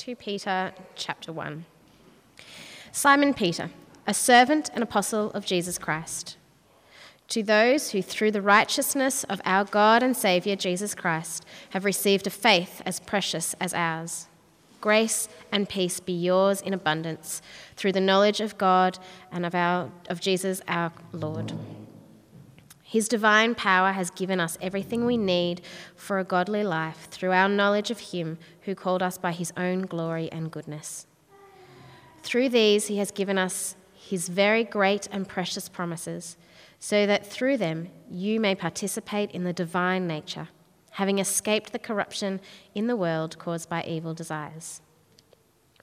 2 0.00 0.16
Peter 0.16 0.72
chapter 0.94 1.30
1. 1.30 1.66
Simon 2.90 3.34
Peter, 3.34 3.68
a 4.06 4.14
servant 4.14 4.70
and 4.72 4.82
apostle 4.82 5.30
of 5.32 5.44
Jesus 5.44 5.76
Christ, 5.76 6.38
to 7.28 7.42
those 7.42 7.90
who, 7.90 8.00
through 8.00 8.30
the 8.30 8.40
righteousness 8.40 9.24
of 9.24 9.42
our 9.44 9.64
God 9.64 10.02
and 10.02 10.16
Saviour 10.16 10.56
Jesus 10.56 10.94
Christ, 10.94 11.44
have 11.70 11.84
received 11.84 12.26
a 12.26 12.30
faith 12.30 12.80
as 12.86 12.98
precious 12.98 13.54
as 13.60 13.74
ours. 13.74 14.28
Grace 14.80 15.28
and 15.52 15.68
peace 15.68 16.00
be 16.00 16.14
yours 16.14 16.62
in 16.62 16.72
abundance 16.72 17.42
through 17.76 17.92
the 17.92 18.00
knowledge 18.00 18.40
of 18.40 18.56
God 18.56 18.98
and 19.30 19.44
of, 19.44 19.54
our, 19.54 19.90
of 20.08 20.18
Jesus 20.18 20.62
our 20.66 20.92
Lord. 21.12 21.52
His 22.90 23.06
divine 23.06 23.54
power 23.54 23.92
has 23.92 24.10
given 24.10 24.40
us 24.40 24.58
everything 24.60 25.06
we 25.06 25.16
need 25.16 25.60
for 25.94 26.18
a 26.18 26.24
godly 26.24 26.64
life 26.64 27.06
through 27.08 27.30
our 27.30 27.48
knowledge 27.48 27.92
of 27.92 28.00
Him 28.00 28.36
who 28.62 28.74
called 28.74 29.00
us 29.00 29.16
by 29.16 29.30
His 29.30 29.52
own 29.56 29.82
glory 29.82 30.28
and 30.32 30.50
goodness. 30.50 31.06
Through 32.24 32.48
these, 32.48 32.88
He 32.88 32.96
has 32.96 33.12
given 33.12 33.38
us 33.38 33.76
His 33.94 34.28
very 34.28 34.64
great 34.64 35.06
and 35.12 35.28
precious 35.28 35.68
promises, 35.68 36.36
so 36.80 37.06
that 37.06 37.24
through 37.24 37.58
them 37.58 37.90
you 38.10 38.40
may 38.40 38.56
participate 38.56 39.30
in 39.30 39.44
the 39.44 39.52
divine 39.52 40.08
nature, 40.08 40.48
having 40.90 41.20
escaped 41.20 41.70
the 41.70 41.78
corruption 41.78 42.40
in 42.74 42.88
the 42.88 42.96
world 42.96 43.38
caused 43.38 43.68
by 43.68 43.84
evil 43.84 44.14
desires. 44.14 44.82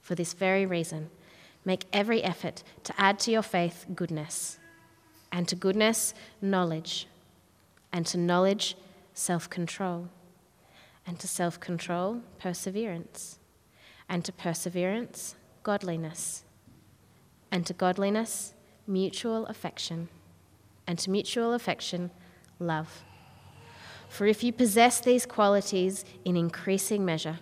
For 0.02 0.14
this 0.14 0.34
very 0.34 0.66
reason, 0.66 1.08
make 1.64 1.86
every 1.90 2.22
effort 2.22 2.62
to 2.84 2.92
add 3.00 3.18
to 3.20 3.30
your 3.30 3.40
faith 3.40 3.86
goodness 3.94 4.57
and 5.32 5.46
to 5.48 5.56
goodness, 5.56 6.14
knowledge, 6.40 7.06
and 7.92 8.06
to 8.06 8.18
knowledge, 8.18 8.76
self 9.14 9.48
control, 9.48 10.08
and 11.06 11.18
to 11.18 11.28
self 11.28 11.58
control, 11.60 12.22
perseverance, 12.38 13.38
and 14.08 14.24
to 14.24 14.32
perseverance, 14.32 15.36
godliness, 15.62 16.44
and 17.50 17.66
to 17.66 17.72
godliness, 17.72 18.54
mutual 18.86 19.46
affection, 19.46 20.08
and 20.86 20.98
to 20.98 21.10
mutual 21.10 21.52
affection, 21.52 22.10
love. 22.58 23.04
For 24.08 24.26
if 24.26 24.42
you 24.42 24.52
possess 24.52 25.00
these 25.00 25.26
qualities 25.26 26.04
in 26.24 26.36
increasing 26.36 27.04
measure, 27.04 27.38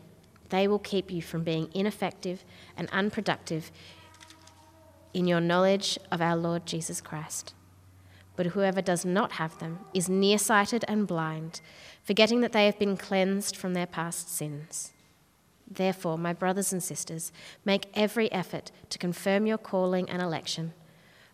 they 0.49 0.69
will 0.69 0.79
keep 0.79 1.11
you 1.11 1.23
from 1.23 1.43
being 1.43 1.69
ineffective 1.75 2.45
and 2.77 2.89
unproductive 2.91 3.71
in 5.15 5.27
your 5.27 5.41
knowledge 5.41 5.99
of 6.11 6.21
our 6.21 6.37
Lord 6.37 6.67
Jesus 6.67 7.01
Christ. 7.01 7.55
But 8.37 8.47
whoever 8.47 8.83
does 8.83 9.05
not 9.05 9.33
have 9.33 9.59
them 9.59 9.81
is 9.95 10.09
nearsighted 10.09 10.85
and 10.87 11.07
blind, 11.07 11.61
forgetting 12.03 12.43
that 12.43 12.53
they 12.53 12.67
have 12.67 12.79
been 12.79 12.97
cleansed 12.97 13.57
from 13.57 13.73
their 13.75 13.87
past 13.87 14.29
sins. 14.29 14.93
Therefore, 15.69 16.17
my 16.17 16.33
brothers 16.33 16.73
and 16.73 16.83
sisters, 16.83 17.33
make 17.65 17.89
every 17.95 18.31
effort 18.31 18.71
to 18.91 18.99
confirm 18.99 19.47
your 19.47 19.59
calling 19.59 20.09
and 20.09 20.23
election. 20.23 20.75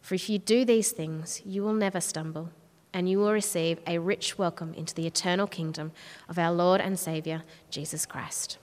For 0.00 0.14
if 0.14 0.30
you 0.30 0.38
do 0.38 0.64
these 0.64 0.92
things, 0.92 1.42
you 1.44 1.62
will 1.62 1.74
never 1.74 2.00
stumble, 2.00 2.50
and 2.94 3.08
you 3.08 3.18
will 3.18 3.32
receive 3.32 3.80
a 3.86 3.98
rich 3.98 4.38
welcome 4.38 4.72
into 4.74 4.94
the 4.94 5.06
eternal 5.06 5.46
kingdom 5.46 5.92
of 6.28 6.38
our 6.38 6.52
Lord 6.52 6.80
and 6.80 6.98
Saviour, 6.98 7.42
Jesus 7.68 8.06
Christ. 8.06 8.58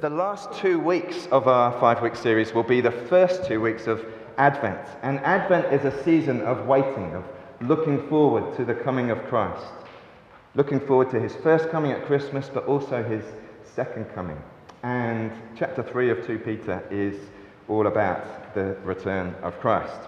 The 0.00 0.10
last 0.10 0.52
two 0.52 0.78
weeks 0.78 1.26
of 1.32 1.48
our 1.48 1.78
five 1.80 2.00
week 2.00 2.14
series 2.14 2.54
will 2.54 2.62
be 2.62 2.80
the 2.80 2.92
first 2.92 3.44
two 3.44 3.60
weeks 3.60 3.88
of 3.88 4.04
Advent. 4.38 4.86
And 5.02 5.20
Advent 5.20 5.72
is 5.72 5.84
a 5.84 6.04
season 6.04 6.42
of 6.42 6.66
waiting, 6.66 7.14
of 7.14 7.24
looking 7.60 8.06
forward 8.08 8.56
to 8.56 8.64
the 8.64 8.74
coming 8.74 9.10
of 9.10 9.22
Christ. 9.24 9.64
Looking 10.54 10.80
forward 10.80 11.10
to 11.10 11.20
his 11.20 11.34
first 11.36 11.70
coming 11.70 11.92
at 11.92 12.04
Christmas, 12.06 12.50
but 12.52 12.66
also 12.66 13.02
his 13.02 13.24
second 13.62 14.06
coming. 14.14 14.42
And 14.82 15.30
chapter 15.56 15.82
3 15.82 16.10
of 16.10 16.26
2 16.26 16.38
Peter 16.38 16.82
is 16.90 17.16
all 17.68 17.86
about 17.86 18.54
the 18.54 18.76
return 18.82 19.34
of 19.42 19.58
Christ. 19.60 20.00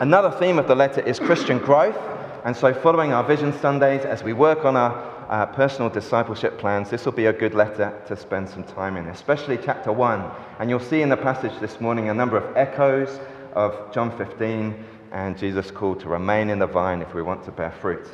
Another 0.00 0.30
theme 0.30 0.58
of 0.58 0.68
the 0.68 0.74
letter 0.74 1.00
is 1.00 1.18
Christian 1.18 1.58
growth. 1.58 1.96
And 2.44 2.54
so, 2.54 2.74
following 2.74 3.12
our 3.12 3.24
Vision 3.24 3.58
Sundays, 3.58 4.04
as 4.04 4.22
we 4.22 4.34
work 4.34 4.64
on 4.64 4.76
our 4.76 5.13
uh, 5.28 5.46
personal 5.46 5.90
discipleship 5.90 6.58
plans, 6.58 6.90
this 6.90 7.04
will 7.04 7.12
be 7.12 7.26
a 7.26 7.32
good 7.32 7.54
letter 7.54 8.00
to 8.06 8.16
spend 8.16 8.48
some 8.48 8.64
time 8.64 8.96
in, 8.96 9.06
especially 9.08 9.58
chapter 9.58 9.92
1. 9.92 10.30
And 10.58 10.70
you'll 10.70 10.80
see 10.80 11.02
in 11.02 11.08
the 11.08 11.16
passage 11.16 11.58
this 11.60 11.80
morning 11.80 12.08
a 12.08 12.14
number 12.14 12.36
of 12.36 12.56
echoes 12.56 13.20
of 13.54 13.92
John 13.92 14.16
15 14.16 14.84
and 15.12 15.38
Jesus' 15.38 15.70
call 15.70 15.94
to 15.96 16.08
remain 16.08 16.50
in 16.50 16.58
the 16.58 16.66
vine 16.66 17.00
if 17.00 17.14
we 17.14 17.22
want 17.22 17.44
to 17.44 17.52
bear 17.52 17.70
fruit. 17.70 18.06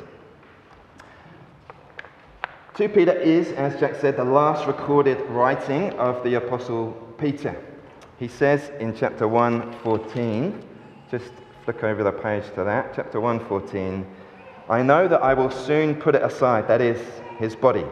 2 2.75 2.89
Peter 2.89 3.11
is, 3.11 3.51
as 3.53 3.77
Jack 3.79 3.95
said, 3.95 4.15
the 4.15 4.23
last 4.23 4.65
recorded 4.65 5.19
writing 5.29 5.91
of 5.99 6.23
the 6.23 6.35
Apostle 6.35 6.91
Peter. 7.17 7.55
He 8.17 8.27
says 8.27 8.71
in 8.79 8.95
chapter 8.95 9.27
1:14, 9.27 10.61
just 11.09 11.31
flick 11.65 11.83
over 11.83 12.03
the 12.03 12.11
page 12.11 12.45
to 12.55 12.63
that, 12.63 12.93
chapter 12.95 13.19
1:14, 13.19 14.05
I 14.69 14.81
know 14.81 15.07
that 15.07 15.21
I 15.21 15.33
will 15.33 15.51
soon 15.51 15.95
put 15.95 16.15
it 16.15 16.21
aside, 16.21 16.67
that 16.67 16.81
is, 16.81 16.99
his 17.37 17.55
body, 17.55 17.85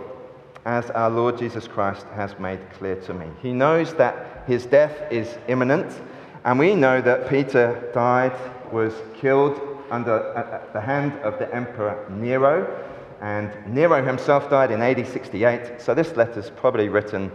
as 0.65 0.89
our 0.91 1.09
Lord 1.09 1.37
Jesus 1.37 1.67
Christ 1.67 2.05
has 2.13 2.37
made 2.39 2.59
clear 2.73 2.95
to 3.01 3.13
me. 3.13 3.25
He 3.41 3.53
knows 3.53 3.93
that 3.95 4.43
his 4.47 4.65
death 4.65 5.11
is 5.11 5.37
imminent, 5.47 6.01
and 6.45 6.59
we 6.59 6.75
know 6.75 7.01
that 7.01 7.27
Peter 7.27 7.89
died, 7.93 8.37
was 8.71 8.93
killed 9.15 9.59
under 9.89 10.33
at 10.37 10.71
the 10.73 10.81
hand 10.81 11.13
of 11.23 11.39
the 11.39 11.53
Emperor 11.53 12.05
Nero, 12.09 12.85
and 13.21 13.51
Nero 13.67 14.05
himself 14.05 14.49
died 14.49 14.71
in 14.71 14.81
AD 14.81 15.05
68, 15.05 15.81
so 15.81 15.93
this 15.93 16.15
letter 16.15 16.39
is 16.39 16.49
probably 16.49 16.87
written 16.87 17.31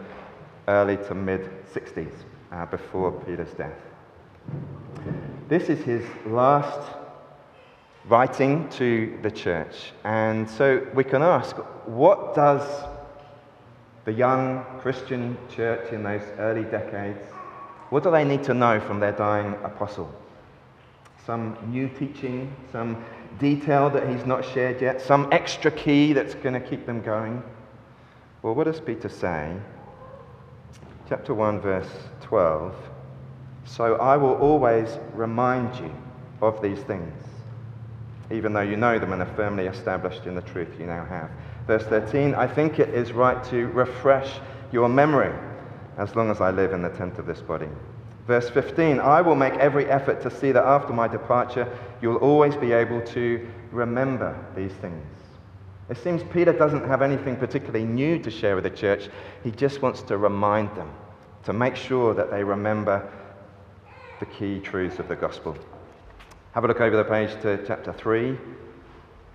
early 0.69 0.97
to 0.97 1.15
mid 1.15 1.51
60s, 1.75 2.13
uh, 2.53 2.67
before 2.67 3.13
Peter's 3.13 3.53
death. 3.53 3.79
This 5.49 5.69
is 5.69 5.85
his 5.85 6.05
last 6.27 6.81
writing 8.09 8.69
to 8.69 9.19
the 9.23 9.31
church. 9.31 9.93
And 10.05 10.49
so 10.49 10.87
we 10.95 11.05
can 11.05 11.23
ask 11.23 11.57
what 11.87 12.35
does 12.35 12.63
the 14.05 14.13
young 14.13 14.65
Christian 14.81 15.39
church 15.49 15.93
in 15.93 16.03
those 16.03 16.23
early 16.39 16.65
decades, 16.65 17.21
what 17.89 18.03
do 18.03 18.11
they 18.11 18.25
need 18.25 18.43
to 18.45 18.55
know 18.55 18.81
from 18.81 19.01
their 19.01 19.13
dying 19.13 19.55
apostle? 19.65 20.13
Some 21.25 21.57
new 21.69 21.89
teaching, 21.89 22.55
some 22.71 23.03
detail 23.39 23.89
that 23.91 24.09
he's 24.09 24.27
not 24.27 24.45
shared 24.45 24.83
yet, 24.83 25.01
some 25.01 25.29
extra 25.33 25.71
key 25.71 26.13
that's 26.13 26.35
going 26.35 26.53
to 26.53 26.61
keep 26.61 26.85
them 26.85 27.01
going? 27.01 27.43
Well, 28.43 28.55
what 28.55 28.65
does 28.65 28.81
Peter 28.81 29.09
say? 29.09 29.57
Chapter 31.09 31.33
1, 31.33 31.61
verse 31.61 31.89
12. 32.21 32.75
So 33.65 33.95
I 33.97 34.19
will 34.19 34.35
always 34.35 34.99
remind 35.15 35.75
you 35.77 35.95
of 36.43 36.61
these 36.61 36.81
things 36.81 37.15
even 38.31 38.53
though 38.53 38.61
you 38.61 38.77
know 38.77 38.99
them 38.99 39.13
and 39.13 39.23
are 39.23 39.35
firmly 39.37 39.67
established 39.67 40.27
in 40.27 40.35
the 40.35 40.43
truth 40.43 40.69
you 40.79 40.87
now 40.87 41.05
have. 41.05 41.31
Verse 41.67 41.85
13, 41.85 42.35
I 42.35 42.47
think 42.47 42.79
it 42.79 42.91
is 42.91 43.13
right 43.13 43.43
to 43.45 43.67
refresh 43.69 44.41
your 44.73 44.89
memory 44.89 45.33
as 45.99 46.15
long 46.17 46.31
as 46.31 46.41
I 46.41 46.51
live 46.51 46.73
in 46.73 46.83
the 46.83 46.89
tent 46.91 47.19
of 47.19 47.27
this 47.27 47.41
body. 47.41 47.69
Verse 48.27 48.49
15, 48.49 49.01
I 49.01 49.21
will 49.21 49.35
make 49.35 49.55
every 49.55 49.87
effort 49.87 50.23
to 50.23 50.31
see 50.31 50.51
that 50.53 50.65
after 50.65 50.93
my 50.93 51.07
departure, 51.07 51.71
you'll 52.01 52.17
always 52.17 52.57
be 52.57 52.73
able 52.73 53.03
to 53.09 53.47
remember 53.71 54.35
these 54.57 54.73
things. 54.73 55.05
It 55.91 55.99
seems 55.99 56.23
Peter 56.33 56.53
doesn't 56.53 56.87
have 56.89 57.03
anything 57.03 57.37
particularly 57.37 57.85
new 57.85 58.19
to 58.21 58.31
share 58.31 58.55
with 58.55 58.65
the 58.65 58.71
church. 58.71 59.11
He 59.43 59.51
just 59.51 59.83
wants 59.83 60.01
to 60.03 60.17
remind 60.17 60.75
them, 60.75 60.91
to 61.45 61.53
make 61.53 61.77
sure 61.77 62.15
that 62.15 62.31
they 62.31 62.43
remember 62.43 63.13
the 64.19 64.27
key 64.27 64.61
truths 64.61 64.99
of 64.99 65.09
the 65.09 65.17
gospel. 65.17 65.57
Have 66.55 66.63
a 66.63 66.69
look 66.69 66.81
over 66.81 66.97
the 66.97 67.03
page 67.03 67.33
to 67.43 67.59
chapter 67.67 67.93
3. 67.93 68.31
It 68.31 68.39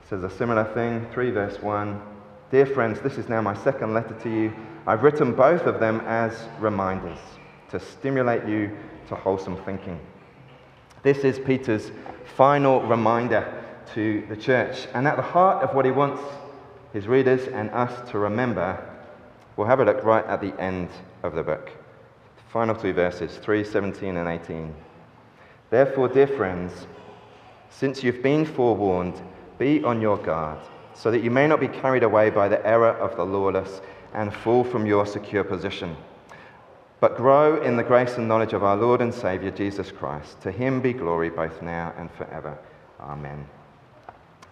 says 0.07 0.23
a 0.23 0.29
similar 0.29 0.63
thing, 0.73 1.05
3 1.11 1.31
verse 1.31 1.61
1. 1.61 2.01
Dear 2.49 2.65
friends, 2.65 3.01
this 3.01 3.17
is 3.17 3.27
now 3.27 3.41
my 3.41 3.53
second 3.55 3.93
letter 3.93 4.15
to 4.23 4.29
you. 4.29 4.53
I've 4.87 5.03
written 5.03 5.35
both 5.35 5.63
of 5.63 5.81
them 5.81 5.99
as 6.05 6.47
reminders 6.61 7.19
to 7.71 7.79
stimulate 7.81 8.47
you 8.47 8.71
to 9.09 9.15
wholesome 9.15 9.57
thinking. 9.65 9.99
This 11.03 11.25
is 11.25 11.39
Peter's 11.39 11.91
final 12.37 12.83
reminder 12.83 13.65
to 13.95 14.25
the 14.29 14.37
church. 14.37 14.87
And 14.93 15.05
at 15.05 15.17
the 15.17 15.21
heart 15.21 15.61
of 15.61 15.75
what 15.75 15.83
he 15.83 15.91
wants 15.91 16.21
his 16.93 17.09
readers 17.09 17.49
and 17.49 17.69
us 17.71 18.09
to 18.11 18.17
remember, 18.17 18.81
we'll 19.57 19.67
have 19.67 19.81
a 19.81 19.85
look 19.85 20.05
right 20.05 20.25
at 20.25 20.39
the 20.39 20.57
end 20.57 20.87
of 21.23 21.35
the 21.35 21.43
book. 21.43 21.69
Final 22.53 22.75
two 22.75 22.93
verses, 22.93 23.35
3, 23.39 23.65
17 23.65 24.15
and 24.15 24.29
18. 24.29 24.73
Therefore, 25.69 26.07
dear 26.07 26.25
friends, 26.25 26.87
since 27.69 28.03
you've 28.03 28.23
been 28.23 28.45
forewarned, 28.45 29.21
be 29.57 29.83
on 29.83 30.01
your 30.01 30.17
guard, 30.17 30.59
so 30.93 31.11
that 31.11 31.23
you 31.23 31.31
may 31.31 31.47
not 31.47 31.59
be 31.59 31.67
carried 31.67 32.03
away 32.03 32.29
by 32.29 32.47
the 32.47 32.65
error 32.65 32.91
of 32.91 33.15
the 33.15 33.25
lawless 33.25 33.81
and 34.13 34.33
fall 34.33 34.63
from 34.63 34.85
your 34.85 35.05
secure 35.05 35.43
position. 35.43 35.95
But 36.99 37.15
grow 37.15 37.61
in 37.61 37.77
the 37.77 37.83
grace 37.83 38.17
and 38.17 38.27
knowledge 38.27 38.53
of 38.53 38.63
our 38.63 38.75
Lord 38.75 39.01
and 39.01 39.13
Saviour 39.13 39.51
Jesus 39.51 39.91
Christ. 39.91 40.41
To 40.41 40.51
him 40.51 40.81
be 40.81 40.91
glory 40.91 41.29
both 41.29 41.61
now 41.61 41.93
and 41.97 42.11
forever. 42.11 42.57
Amen. 42.99 43.45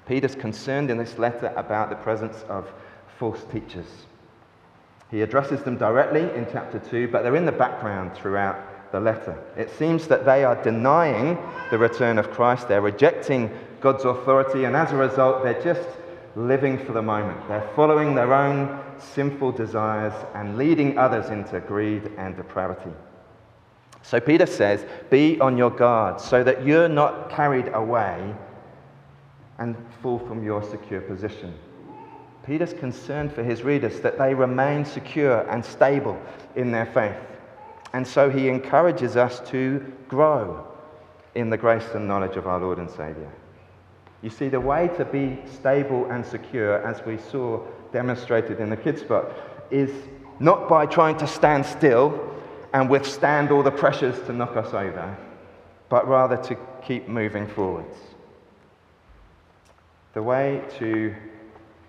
Peter's 0.07 0.35
concerned 0.35 0.89
in 0.89 0.97
this 0.97 1.17
letter 1.17 1.51
about 1.57 1.89
the 1.89 1.97
presence 1.97 2.45
of 2.47 2.71
false 3.19 3.43
teachers. 3.51 4.05
He 5.11 5.21
addresses 5.21 5.63
them 5.63 5.77
directly 5.77 6.21
in 6.21 6.47
chapter 6.51 6.79
2, 6.79 7.09
but 7.09 7.23
they're 7.23 7.35
in 7.35 7.45
the 7.45 7.51
background 7.51 8.13
throughout 8.15 8.57
the 8.91 8.99
letter. 8.99 9.37
It 9.55 9.69
seems 9.77 10.07
that 10.07 10.25
they 10.25 10.43
are 10.43 10.61
denying 10.63 11.37
the 11.69 11.77
return 11.77 12.17
of 12.17 12.31
Christ, 12.31 12.67
they're 12.67 12.81
rejecting 12.81 13.51
God's 13.81 14.05
authority, 14.05 14.63
and 14.63 14.75
as 14.75 14.91
a 14.91 14.95
result, 14.95 15.43
they're 15.43 15.61
just 15.61 15.87
living 16.35 16.77
for 16.77 16.93
the 16.93 17.01
moment. 17.01 17.47
They're 17.47 17.69
following 17.75 18.15
their 18.15 18.33
own 18.33 18.79
sinful 18.99 19.53
desires 19.53 20.13
and 20.33 20.57
leading 20.57 20.97
others 20.97 21.29
into 21.29 21.59
greed 21.59 22.11
and 22.17 22.35
depravity. 22.35 22.91
So 24.03 24.19
Peter 24.19 24.45
says, 24.45 24.85
Be 25.09 25.39
on 25.41 25.57
your 25.57 25.69
guard 25.69 26.21
so 26.21 26.43
that 26.43 26.65
you're 26.65 26.87
not 26.87 27.29
carried 27.29 27.69
away 27.73 28.35
and 29.57 29.75
fall 30.01 30.19
from 30.19 30.43
your 30.43 30.63
secure 30.63 31.01
position. 31.01 31.53
Peter's 32.45 32.73
concerned 32.73 33.33
for 33.33 33.43
his 33.43 33.63
readers 33.63 33.99
that 33.99 34.17
they 34.17 34.33
remain 34.33 34.85
secure 34.85 35.41
and 35.49 35.63
stable 35.65 36.17
in 36.55 36.71
their 36.71 36.85
faith. 36.85 37.17
And 37.97 38.05
so 38.05 38.29
he 38.29 38.47
encourages 38.47 39.17
us 39.17 39.39
to 39.49 39.83
grow 40.07 40.67
in 41.33 41.49
the 41.49 41.57
grace 41.57 41.95
and 41.95 42.07
knowledge 42.07 42.37
of 42.37 42.45
our 42.45 42.59
Lord 42.59 42.77
and 42.77 42.87
Saviour. 42.87 43.33
You 44.21 44.29
see, 44.29 44.49
the 44.49 44.59
way 44.59 44.91
to 44.97 45.03
be 45.03 45.39
stable 45.51 46.05
and 46.11 46.23
secure, 46.23 46.77
as 46.85 47.03
we 47.07 47.17
saw 47.17 47.59
demonstrated 47.91 48.59
in 48.59 48.69
the 48.69 48.77
kids' 48.77 49.01
book, 49.01 49.33
is 49.71 49.89
not 50.39 50.69
by 50.69 50.85
trying 50.85 51.17
to 51.17 51.25
stand 51.25 51.65
still 51.65 52.35
and 52.71 52.87
withstand 52.87 53.49
all 53.49 53.63
the 53.63 53.71
pressures 53.71 54.21
to 54.27 54.31
knock 54.31 54.55
us 54.55 54.75
over, 54.75 55.17
but 55.89 56.07
rather 56.07 56.37
to 56.37 56.55
keep 56.83 57.07
moving 57.07 57.47
forwards. 57.47 57.97
The 60.13 60.21
way 60.21 60.61
to 60.77 61.15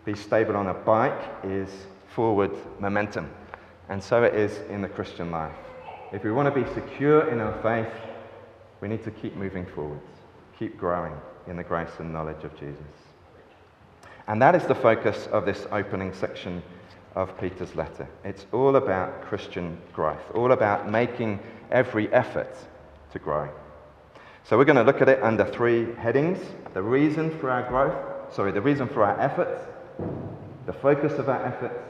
be 0.06 0.14
stable 0.14 0.56
on 0.56 0.68
a 0.68 0.74
bike 0.74 1.22
is 1.44 1.68
forward 2.06 2.52
momentum. 2.80 3.30
And 3.90 4.02
so 4.02 4.22
it 4.22 4.34
is 4.34 4.56
in 4.70 4.80
the 4.80 4.88
Christian 4.88 5.30
life. 5.30 5.67
If 6.10 6.24
we 6.24 6.32
want 6.32 6.52
to 6.52 6.62
be 6.62 6.66
secure 6.72 7.28
in 7.28 7.38
our 7.40 7.60
faith, 7.60 7.92
we 8.80 8.88
need 8.88 9.04
to 9.04 9.10
keep 9.10 9.36
moving 9.36 9.66
forwards, 9.66 10.08
keep 10.58 10.78
growing 10.78 11.12
in 11.46 11.56
the 11.56 11.62
grace 11.62 11.90
and 11.98 12.10
knowledge 12.12 12.44
of 12.44 12.58
Jesus. 12.58 12.82
And 14.26 14.40
that 14.40 14.54
is 14.54 14.64
the 14.64 14.74
focus 14.74 15.28
of 15.32 15.44
this 15.44 15.66
opening 15.70 16.14
section 16.14 16.62
of 17.14 17.38
Peter's 17.38 17.74
letter. 17.74 18.08
It's 18.24 18.46
all 18.52 18.76
about 18.76 19.22
Christian 19.22 19.78
growth, 19.92 20.22
all 20.34 20.52
about 20.52 20.90
making 20.90 21.40
every 21.70 22.10
effort 22.12 22.56
to 23.12 23.18
grow. 23.18 23.50
So 24.44 24.56
we're 24.56 24.64
going 24.64 24.76
to 24.76 24.84
look 24.84 25.02
at 25.02 25.10
it 25.10 25.22
under 25.22 25.44
three 25.44 25.94
headings 25.96 26.38
the 26.72 26.82
reason 26.82 27.38
for 27.38 27.50
our 27.50 27.68
growth, 27.68 28.34
sorry, 28.34 28.52
the 28.52 28.62
reason 28.62 28.88
for 28.88 29.04
our 29.04 29.20
efforts, 29.20 29.60
the 30.64 30.72
focus 30.72 31.18
of 31.18 31.28
our 31.28 31.44
efforts, 31.44 31.82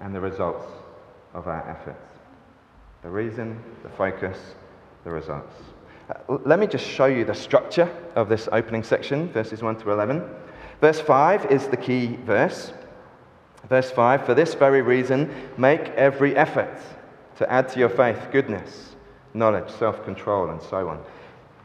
and 0.00 0.12
the 0.12 0.20
results 0.20 0.66
of 1.34 1.46
our 1.46 1.68
efforts. 1.70 2.19
The 3.02 3.08
reason, 3.08 3.62
the 3.82 3.88
focus, 3.88 4.38
the 5.04 5.10
results. 5.10 5.54
Uh, 6.10 6.38
let 6.44 6.58
me 6.58 6.66
just 6.66 6.86
show 6.86 7.06
you 7.06 7.24
the 7.24 7.34
structure 7.34 7.88
of 8.14 8.28
this 8.28 8.48
opening 8.52 8.82
section, 8.82 9.28
verses 9.30 9.62
1 9.62 9.76
to 9.76 9.90
11. 9.90 10.22
Verse 10.80 11.00
5 11.00 11.46
is 11.46 11.66
the 11.68 11.76
key 11.76 12.16
verse. 12.24 12.72
Verse 13.68 13.90
5 13.90 14.26
For 14.26 14.34
this 14.34 14.54
very 14.54 14.82
reason, 14.82 15.32
make 15.56 15.88
every 15.90 16.36
effort 16.36 16.78
to 17.36 17.50
add 17.50 17.68
to 17.70 17.78
your 17.78 17.88
faith 17.88 18.28
goodness, 18.32 18.96
knowledge, 19.32 19.70
self 19.70 20.04
control, 20.04 20.50
and 20.50 20.60
so 20.60 20.88
on. 20.88 21.02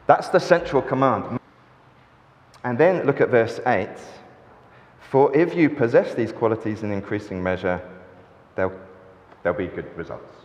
That's 0.06 0.28
the 0.28 0.40
central 0.40 0.80
command. 0.80 1.38
And 2.64 2.78
then 2.78 3.04
look 3.04 3.20
at 3.20 3.28
verse 3.28 3.60
8. 3.66 3.88
For 5.10 5.34
if 5.36 5.54
you 5.54 5.70
possess 5.70 6.14
these 6.14 6.32
qualities 6.32 6.82
in 6.82 6.92
increasing 6.92 7.42
measure, 7.42 7.80
there'll, 8.54 8.78
there'll 9.42 9.58
be 9.58 9.66
good 9.68 9.94
results. 9.96 10.35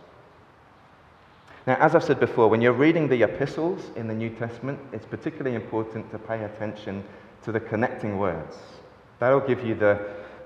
Now, 1.68 1.76
as 1.76 1.94
I've 1.94 2.04
said 2.04 2.20
before, 2.20 2.48
when 2.48 2.62
you're 2.62 2.74
reading 2.74 3.08
the 3.08 3.22
epistles 3.22 3.92
in 3.96 4.08
the 4.08 4.16
New 4.16 4.32
Testament, 4.32 4.80
it's 4.92 5.06
particularly 5.06 5.56
important 5.56 6.10
to 6.12 6.18
pay 6.18 6.44
attention 6.44 7.04
to 7.44 7.52
the 7.52 7.60
connecting 7.60 8.18
words. 8.18 8.58
That'll 9.20 9.40
give 9.40 9.64
you 9.64 9.76
the, 9.76 10.00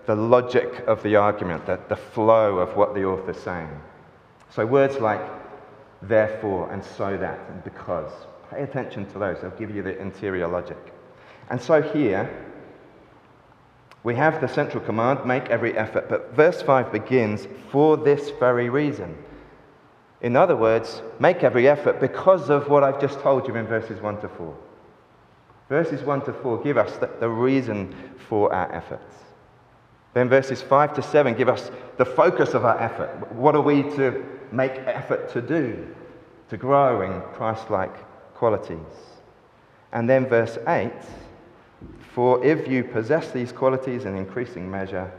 the 0.07 0.15
logic 0.15 0.83
of 0.87 1.01
the 1.03 1.15
argument, 1.15 1.65
the, 1.65 1.79
the 1.87 1.95
flow 1.95 2.57
of 2.57 2.75
what 2.75 2.93
the 2.93 3.05
author's 3.05 3.39
saying. 3.39 3.69
So, 4.49 4.65
words 4.65 4.97
like 4.97 5.21
therefore 6.01 6.71
and 6.71 6.83
so 6.83 7.15
that 7.17 7.39
and 7.49 7.63
because, 7.63 8.11
pay 8.51 8.63
attention 8.63 9.05
to 9.13 9.19
those. 9.19 9.39
They'll 9.41 9.51
give 9.51 9.73
you 9.73 9.83
the 9.83 9.97
interior 9.97 10.47
logic. 10.47 10.77
And 11.49 11.61
so, 11.61 11.81
here, 11.81 12.29
we 14.03 14.15
have 14.15 14.41
the 14.41 14.47
central 14.47 14.83
command 14.83 15.25
make 15.25 15.49
every 15.49 15.77
effort, 15.77 16.09
but 16.09 16.33
verse 16.35 16.61
5 16.61 16.91
begins 16.91 17.47
for 17.71 17.95
this 17.95 18.31
very 18.31 18.69
reason. 18.69 19.17
In 20.21 20.35
other 20.35 20.55
words, 20.55 21.01
make 21.19 21.43
every 21.43 21.67
effort 21.67 21.99
because 21.99 22.49
of 22.49 22.69
what 22.69 22.83
I've 22.83 23.01
just 23.01 23.19
told 23.19 23.47
you 23.47 23.55
in 23.55 23.67
verses 23.67 24.01
1 24.01 24.21
to 24.21 24.29
4. 24.29 24.57
Verses 25.69 26.01
1 26.03 26.25
to 26.25 26.33
4 26.33 26.63
give 26.63 26.77
us 26.77 26.95
the, 26.97 27.09
the 27.19 27.29
reason 27.29 27.95
for 28.29 28.53
our 28.53 28.71
efforts. 28.73 29.15
Then 30.13 30.29
verses 30.29 30.61
5 30.61 30.95
to 30.95 31.01
7 31.01 31.35
give 31.35 31.49
us 31.49 31.69
the 31.97 32.05
focus 32.05 32.53
of 32.53 32.65
our 32.65 32.79
effort. 32.79 33.31
What 33.33 33.55
are 33.55 33.61
we 33.61 33.83
to 33.83 34.25
make 34.51 34.71
effort 34.71 35.31
to 35.33 35.41
do 35.41 35.93
to 36.49 36.57
grow 36.57 37.01
in 37.01 37.21
Christ 37.33 37.69
like 37.69 37.95
qualities? 38.35 38.77
And 39.91 40.09
then 40.09 40.27
verse 40.27 40.57
8 40.67 40.91
for 42.15 42.43
if 42.45 42.67
you 42.67 42.83
possess 42.85 43.31
these 43.31 43.51
qualities 43.51 44.05
in 44.05 44.15
increasing 44.15 44.71
measure, 44.71 45.11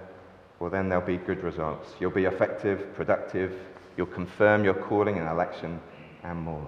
well, 0.59 0.71
then 0.71 0.89
there'll 0.89 1.05
be 1.05 1.19
good 1.19 1.43
results. 1.43 1.91
You'll 2.01 2.11
be 2.11 2.25
effective, 2.25 2.95
productive, 2.95 3.53
you'll 3.97 4.07
confirm 4.07 4.65
your 4.65 4.75
calling 4.75 5.19
and 5.19 5.29
election, 5.29 5.81
and 6.23 6.39
more. 6.39 6.67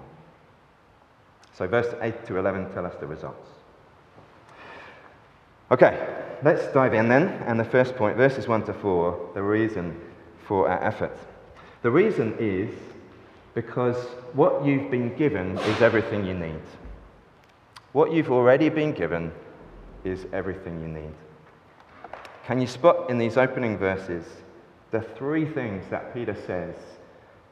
So, 1.54 1.66
verse 1.66 1.92
8 2.00 2.26
to 2.26 2.38
11 2.38 2.72
tell 2.72 2.86
us 2.86 2.94
the 3.00 3.06
results. 3.06 3.48
Okay, 5.70 6.24
let's 6.42 6.72
dive 6.72 6.94
in 6.94 7.08
then. 7.08 7.28
And 7.46 7.58
the 7.58 7.64
first 7.64 7.96
point, 7.96 8.16
verses 8.16 8.48
1 8.48 8.64
to 8.66 8.72
4, 8.72 9.32
the 9.34 9.42
reason 9.42 10.00
for 10.46 10.68
our 10.68 10.82
effort. 10.82 11.16
The 11.82 11.90
reason 11.90 12.34
is 12.38 12.74
because 13.54 13.96
what 14.32 14.64
you've 14.64 14.90
been 14.90 15.14
given 15.16 15.58
is 15.58 15.82
everything 15.82 16.24
you 16.24 16.34
need. 16.34 16.62
What 17.92 18.12
you've 18.12 18.30
already 18.30 18.68
been 18.68 18.92
given 18.92 19.32
is 20.04 20.26
everything 20.32 20.80
you 20.80 20.88
need. 20.88 21.14
Can 22.46 22.60
you 22.60 22.66
spot 22.66 23.10
in 23.10 23.18
these 23.18 23.36
opening 23.36 23.76
verses 23.76 24.24
the 24.90 25.00
three 25.00 25.44
things 25.44 25.84
that 25.90 26.14
Peter 26.14 26.36
says 26.46 26.76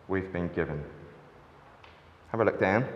we've 0.09 0.33
been 0.33 0.49
given? 0.49 0.83
Have 2.29 2.41
a 2.41 2.45
look 2.45 2.61
down. 2.61 2.87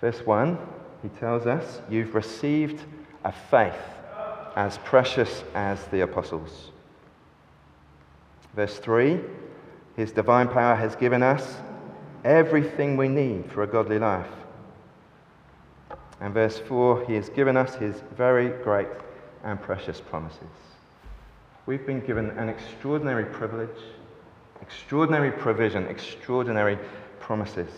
Verse 0.00 0.24
1, 0.24 0.58
he 1.02 1.08
tells 1.08 1.46
us, 1.46 1.80
You've 1.90 2.14
received 2.14 2.84
a 3.24 3.32
faith 3.32 3.74
as 4.56 4.78
precious 4.78 5.44
as 5.54 5.84
the 5.86 6.00
apostles. 6.00 6.70
Verse 8.54 8.78
3, 8.78 9.20
His 9.96 10.12
divine 10.12 10.48
power 10.48 10.74
has 10.74 10.96
given 10.96 11.22
us 11.22 11.56
everything 12.24 12.96
we 12.96 13.08
need 13.08 13.50
for 13.52 13.62
a 13.62 13.66
godly 13.66 13.98
life. 13.98 14.26
And 16.20 16.34
verse 16.34 16.58
4 16.58 17.04
He 17.06 17.14
has 17.14 17.28
given 17.28 17.56
us 17.56 17.74
His 17.76 18.02
very 18.16 18.48
great 18.64 18.88
and 19.44 19.60
precious 19.60 20.00
promises. 20.00 20.42
We've 21.66 21.86
been 21.86 22.00
given 22.00 22.30
an 22.30 22.48
extraordinary 22.48 23.26
privilege, 23.26 23.78
extraordinary 24.68 25.30
provision, 25.30 25.86
extraordinary 25.86 26.78
promises. 27.20 27.70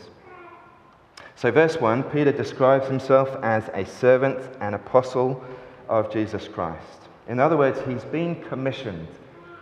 So, 1.36 1.50
verse 1.50 1.80
1 1.80 2.02
Peter 2.04 2.32
describes 2.32 2.86
himself 2.88 3.28
as 3.42 3.70
a 3.74 3.84
servant 3.84 4.38
and 4.60 4.74
apostle 4.74 5.42
of 5.88 6.12
Jesus 6.12 6.48
Christ. 6.48 7.08
In 7.28 7.38
other 7.38 7.56
words, 7.56 7.80
he's 7.86 8.04
been 8.04 8.42
commissioned 8.42 9.06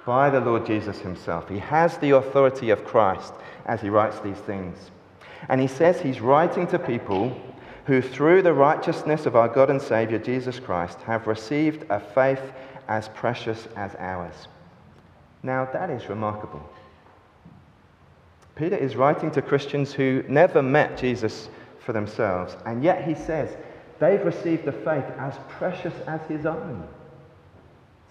by 0.07 0.31
the 0.31 0.41
Lord 0.41 0.67
Jesus 0.67 0.99
himself. 0.99 1.49
He 1.49 1.59
has 1.59 1.99
the 1.99 2.13
authority 2.13 2.71
of 2.71 2.85
Christ 2.85 3.35
as 3.67 3.83
he 3.83 3.91
writes 3.91 4.19
these 4.21 4.39
things. 4.39 4.91
And 5.51 5.61
he 5.61 5.67
says 5.67 6.01
he's 6.01 6.21
writing 6.21 6.67
to 6.69 6.79
people 6.79 7.39
who 7.85 8.01
through 8.01 8.43
the 8.43 8.55
righteousness 8.55 9.27
of 9.27 9.37
our 9.37 9.49
God 9.49 9.71
and 9.71 9.81
Savior 9.81 10.19
Jesus 10.19 10.59
Christ 10.59 10.99
have 11.03 11.27
received 11.27 11.85
a 11.91 12.01
faith 12.01 12.43
as 12.89 13.09
precious 13.09 13.69
as 13.77 13.95
ours. 13.99 14.49
Now, 15.43 15.69
that 15.73 15.91
is 15.91 16.09
remarkable. 16.09 16.69
Peter 18.59 18.77
is 18.77 18.97
writing 18.97 19.31
to 19.31 19.41
Christians 19.41 19.93
who 19.93 20.25
never 20.29 20.63
met 20.63 20.99
Jesus 20.99 21.49
for 21.79 21.93
themselves, 21.93 22.57
and 22.67 22.83
yet 22.83 23.07
he 23.07 23.15
says 23.15 23.57
they've 24.01 24.25
received 24.25 24.67
a 24.67 24.73
faith 24.73 25.05
as 25.19 25.35
precious 25.49 25.95
as 26.09 26.21
his 26.29 26.45
own. 26.45 26.87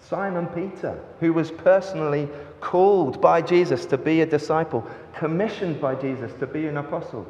Simon 0.00 0.46
Peter, 0.46 0.98
who 1.20 1.34
was 1.34 1.50
personally 1.50 2.28
called 2.60 3.20
by 3.20 3.42
Jesus 3.42 3.84
to 3.86 3.98
be 3.98 4.22
a 4.22 4.26
disciple, 4.26 4.86
commissioned 5.14 5.82
by 5.82 5.94
Jesus 5.94 6.32
to 6.40 6.46
be 6.46 6.66
an 6.66 6.78
apostle. 6.78 7.26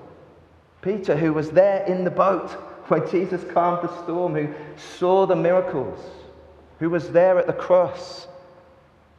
Peter, 0.80 1.16
who 1.16 1.32
was 1.32 1.50
there 1.50 1.84
in 1.86 2.04
the 2.04 2.10
boat 2.10 2.50
when 2.86 3.08
Jesus 3.10 3.42
calmed 3.52 3.82
the 3.82 4.02
storm, 4.04 4.34
who 4.34 4.54
saw 4.76 5.26
the 5.26 5.34
miracles, 5.34 5.98
who 6.78 6.88
was 6.88 7.10
there 7.10 7.36
at 7.36 7.48
the 7.48 7.52
cross, 7.52 8.28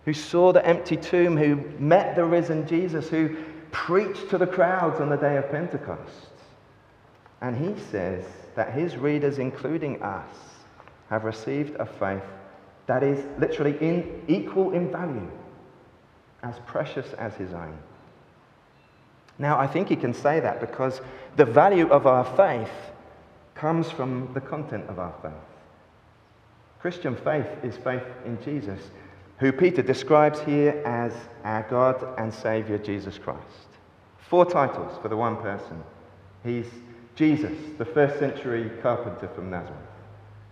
who 0.06 0.14
saw 0.14 0.54
the 0.54 0.66
empty 0.66 0.96
tomb, 0.96 1.36
who 1.36 1.58
met 1.80 2.16
the 2.16 2.24
risen 2.24 2.66
Jesus, 2.66 3.10
who 3.10 3.36
preached 3.72 4.30
to 4.30 4.38
the 4.38 4.48
crowds 4.48 5.00
on 5.00 5.10
the 5.10 5.18
day 5.18 5.38
of 5.38 5.50
Pentecost. 5.52 6.28
And 7.42 7.56
he 7.56 7.82
says 7.92 8.26
that 8.56 8.74
his 8.74 8.98
readers, 8.98 9.40
including 9.40 10.02
us, 10.02 10.30
have 11.10 11.24
received 11.24 11.76
a 11.80 11.86
faith 11.86 12.24
that 12.88 13.04
is 13.04 13.24
literally 13.40 13.78
in, 13.80 14.24
equal 14.28 14.72
in 14.72 14.92
value, 14.92 15.30
as 16.44 16.56
precious 16.66 17.14
as 17.14 17.34
his 17.36 17.54
own. 17.54 17.78
Now, 19.38 19.58
I 19.58 19.68
think 19.68 19.88
he 19.88 19.96
can 19.96 20.14
say 20.14 20.40
that 20.42 20.60
because 20.60 21.00
the 21.38 21.46
value 21.46 21.88
of 21.90 22.06
our 22.08 22.26
faith 22.36 22.72
comes 23.56 23.90
from 23.90 24.32
the 24.34 24.42
content 24.42 24.90
of 24.90 25.00
our 25.00 25.14
faith. 25.22 25.32
Christian 26.82 27.16
faith 27.16 27.48
is 27.64 27.76
faith 27.78 28.04
in 28.26 28.42
Jesus, 28.44 28.80
who 29.40 29.52
Peter 29.54 29.82
describes 29.82 30.40
here 30.42 30.82
as 30.86 31.14
our 31.44 31.64
God 31.70 32.06
and 32.18 32.34
Saviour 32.34 32.78
Jesus 32.78 33.18
Christ. 33.18 33.70
Four 34.18 34.46
titles 34.46 34.98
for 35.02 35.08
the 35.08 35.18
one 35.18 35.38
person. 35.38 35.82
He's 36.44 36.68
Jesus, 37.16 37.58
the 37.78 37.86
first 37.86 38.20
century 38.20 38.70
carpenter 38.82 39.28
from 39.30 39.50
Nazareth, 39.50 39.78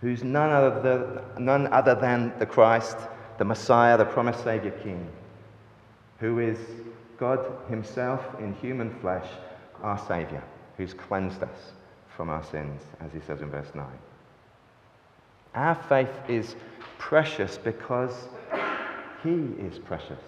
who's 0.00 0.22
none 0.22 0.50
other, 0.50 0.82
than, 0.82 1.44
none 1.44 1.66
other 1.68 1.94
than 1.94 2.32
the 2.38 2.46
Christ, 2.46 2.96
the 3.38 3.44
Messiah, 3.44 3.96
the 3.96 4.04
promised 4.04 4.42
Saviour 4.44 4.72
King, 4.82 5.08
who 6.18 6.40
is 6.40 6.58
God 7.18 7.44
Himself 7.68 8.22
in 8.38 8.54
human 8.54 8.90
flesh, 9.00 9.26
our 9.82 9.98
Saviour, 10.06 10.42
who's 10.76 10.92
cleansed 10.92 11.42
us 11.42 11.72
from 12.16 12.28
our 12.28 12.42
sins, 12.42 12.82
as 13.00 13.12
He 13.12 13.20
says 13.20 13.40
in 13.40 13.50
verse 13.50 13.74
9. 13.74 13.86
Our 15.54 15.74
faith 15.74 16.12
is 16.28 16.54
precious 16.98 17.56
because 17.56 18.28
He 19.22 19.30
is 19.60 19.78
precious. 19.78 20.18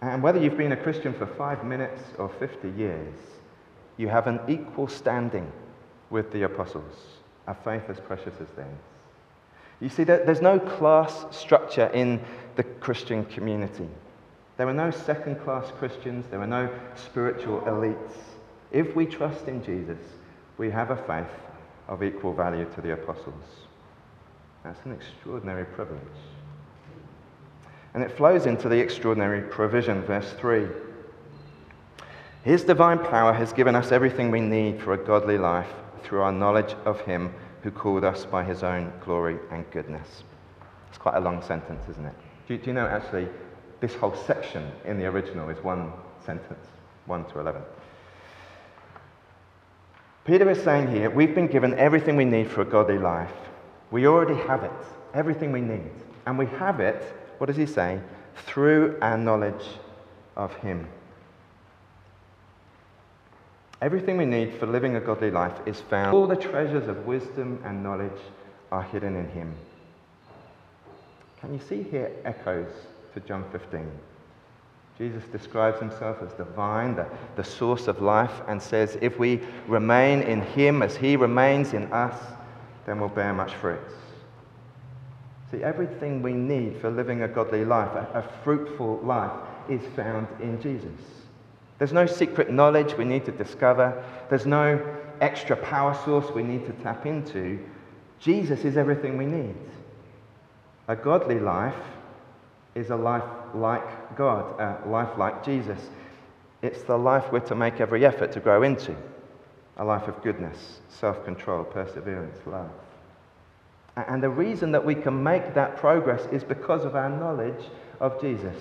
And 0.00 0.22
whether 0.22 0.38
you've 0.38 0.56
been 0.56 0.72
a 0.72 0.76
Christian 0.76 1.12
for 1.12 1.26
five 1.26 1.64
minutes 1.64 2.00
or 2.18 2.28
50 2.28 2.70
years, 2.70 3.14
you 3.96 4.08
have 4.08 4.28
an 4.28 4.40
equal 4.48 4.86
standing 4.86 5.50
with 6.10 6.32
the 6.32 6.44
apostles, 6.44 6.94
a 7.46 7.54
faith 7.54 7.82
as 7.88 7.98
precious 7.98 8.34
as 8.40 8.48
theirs. 8.56 8.68
You 9.80 9.88
see, 9.88 10.04
there's 10.04 10.40
no 10.40 10.58
class 10.58 11.26
structure 11.30 11.86
in 11.88 12.20
the 12.56 12.64
Christian 12.64 13.24
community. 13.24 13.88
There 14.56 14.68
are 14.68 14.74
no 14.74 14.90
second 14.90 15.36
class 15.44 15.70
Christians, 15.78 16.26
there 16.30 16.40
are 16.40 16.46
no 16.46 16.68
spiritual 16.96 17.60
elites. 17.62 18.14
If 18.72 18.96
we 18.96 19.06
trust 19.06 19.46
in 19.46 19.64
Jesus, 19.64 19.98
we 20.58 20.70
have 20.70 20.90
a 20.90 20.96
faith 20.96 21.26
of 21.86 22.02
equal 22.02 22.34
value 22.34 22.66
to 22.74 22.80
the 22.80 22.92
apostles. 22.92 23.44
That's 24.64 24.84
an 24.84 24.92
extraordinary 24.92 25.64
privilege. 25.64 26.00
And 27.98 28.08
it 28.08 28.16
flows 28.16 28.46
into 28.46 28.68
the 28.68 28.78
extraordinary 28.78 29.42
provision, 29.42 30.02
verse 30.02 30.32
3. 30.38 30.68
His 32.44 32.62
divine 32.62 33.00
power 33.00 33.32
has 33.32 33.52
given 33.52 33.74
us 33.74 33.90
everything 33.90 34.30
we 34.30 34.38
need 34.38 34.80
for 34.80 34.92
a 34.92 34.96
godly 34.96 35.36
life 35.36 35.66
through 36.04 36.20
our 36.20 36.30
knowledge 36.30 36.76
of 36.84 37.00
Him 37.00 37.34
who 37.62 37.72
called 37.72 38.04
us 38.04 38.24
by 38.24 38.44
His 38.44 38.62
own 38.62 38.92
glory 39.04 39.40
and 39.50 39.68
goodness. 39.72 40.22
It's 40.88 40.96
quite 40.96 41.16
a 41.16 41.20
long 41.20 41.42
sentence, 41.42 41.88
isn't 41.90 42.06
it? 42.06 42.14
Do, 42.46 42.56
do 42.56 42.66
you 42.66 42.72
know 42.72 42.86
actually 42.86 43.26
this 43.80 43.96
whole 43.96 44.14
section 44.14 44.70
in 44.84 44.96
the 44.96 45.06
original 45.06 45.48
is 45.48 45.58
one 45.64 45.92
sentence, 46.24 46.68
1 47.06 47.24
to 47.32 47.40
11? 47.40 47.62
Peter 50.24 50.48
is 50.48 50.62
saying 50.62 50.88
here, 50.88 51.10
we've 51.10 51.34
been 51.34 51.48
given 51.48 51.74
everything 51.74 52.14
we 52.14 52.24
need 52.24 52.48
for 52.48 52.60
a 52.60 52.64
godly 52.64 52.98
life. 52.98 53.34
We 53.90 54.06
already 54.06 54.40
have 54.46 54.62
it, 54.62 54.70
everything 55.14 55.50
we 55.50 55.62
need. 55.62 55.90
And 56.26 56.38
we 56.38 56.46
have 56.46 56.78
it, 56.78 57.02
what 57.38 57.46
does 57.46 57.56
he 57.56 57.66
say? 57.66 58.00
Through 58.46 58.98
our 59.00 59.16
knowledge 59.16 59.64
of 60.36 60.54
Him. 60.56 60.86
Everything 63.82 64.16
we 64.16 64.24
need 64.24 64.54
for 64.54 64.66
living 64.66 64.96
a 64.96 65.00
godly 65.00 65.30
life 65.30 65.56
is 65.66 65.80
found. 65.80 66.14
All 66.14 66.26
the 66.26 66.36
treasures 66.36 66.88
of 66.88 67.06
wisdom 67.06 67.60
and 67.64 67.82
knowledge 67.82 68.20
are 68.72 68.82
hidden 68.82 69.16
in 69.16 69.28
Him. 69.30 69.54
Can 71.40 71.52
you 71.52 71.60
see 71.68 71.82
here 71.82 72.10
echoes 72.24 72.70
to 73.14 73.20
John 73.20 73.44
15? 73.52 73.88
Jesus 74.96 75.22
describes 75.30 75.78
himself 75.78 76.16
as 76.22 76.34
the 76.34 76.44
vine, 76.44 76.96
the, 76.96 77.06
the 77.36 77.44
source 77.44 77.86
of 77.86 78.02
life, 78.02 78.32
and 78.48 78.60
says, 78.60 78.98
If 79.00 79.16
we 79.16 79.40
remain 79.68 80.22
in 80.22 80.40
Him 80.40 80.82
as 80.82 80.96
He 80.96 81.14
remains 81.14 81.72
in 81.72 81.84
us, 81.92 82.20
then 82.84 82.98
we'll 82.98 83.08
bear 83.08 83.32
much 83.32 83.54
fruit. 83.54 83.78
See, 85.50 85.62
everything 85.62 86.22
we 86.22 86.32
need 86.32 86.80
for 86.80 86.90
living 86.90 87.22
a 87.22 87.28
godly 87.28 87.64
life, 87.64 87.90
a, 87.92 88.18
a 88.18 88.42
fruitful 88.44 89.00
life, 89.02 89.32
is 89.68 89.80
found 89.96 90.26
in 90.40 90.60
Jesus. 90.60 91.00
There's 91.78 91.92
no 91.92 92.06
secret 92.06 92.50
knowledge 92.50 92.94
we 92.94 93.04
need 93.04 93.24
to 93.26 93.32
discover. 93.32 94.04
There's 94.28 94.46
no 94.46 94.84
extra 95.20 95.56
power 95.56 95.98
source 96.04 96.30
we 96.34 96.42
need 96.42 96.66
to 96.66 96.72
tap 96.82 97.06
into. 97.06 97.58
Jesus 98.20 98.64
is 98.64 98.76
everything 98.76 99.16
we 99.16 99.26
need. 99.26 99.54
A 100.88 100.96
godly 100.96 101.38
life 101.38 101.74
is 102.74 102.90
a 102.90 102.96
life 102.96 103.24
like 103.54 104.16
God, 104.16 104.60
a 104.60 104.88
life 104.88 105.16
like 105.18 105.44
Jesus. 105.44 105.78
It's 106.62 106.82
the 106.82 106.96
life 106.96 107.30
we're 107.30 107.40
to 107.40 107.54
make 107.54 107.80
every 107.80 108.04
effort 108.04 108.32
to 108.32 108.40
grow 108.40 108.62
into 108.62 108.94
a 109.76 109.84
life 109.84 110.08
of 110.08 110.20
goodness, 110.22 110.80
self 110.88 111.24
control, 111.24 111.64
perseverance, 111.64 112.38
love. 112.46 112.70
And 114.06 114.22
the 114.22 114.28
reason 114.28 114.70
that 114.72 114.84
we 114.84 114.94
can 114.94 115.22
make 115.22 115.54
that 115.54 115.76
progress 115.76 116.24
is 116.30 116.44
because 116.44 116.84
of 116.84 116.94
our 116.94 117.08
knowledge 117.08 117.64
of 118.00 118.20
Jesus, 118.20 118.56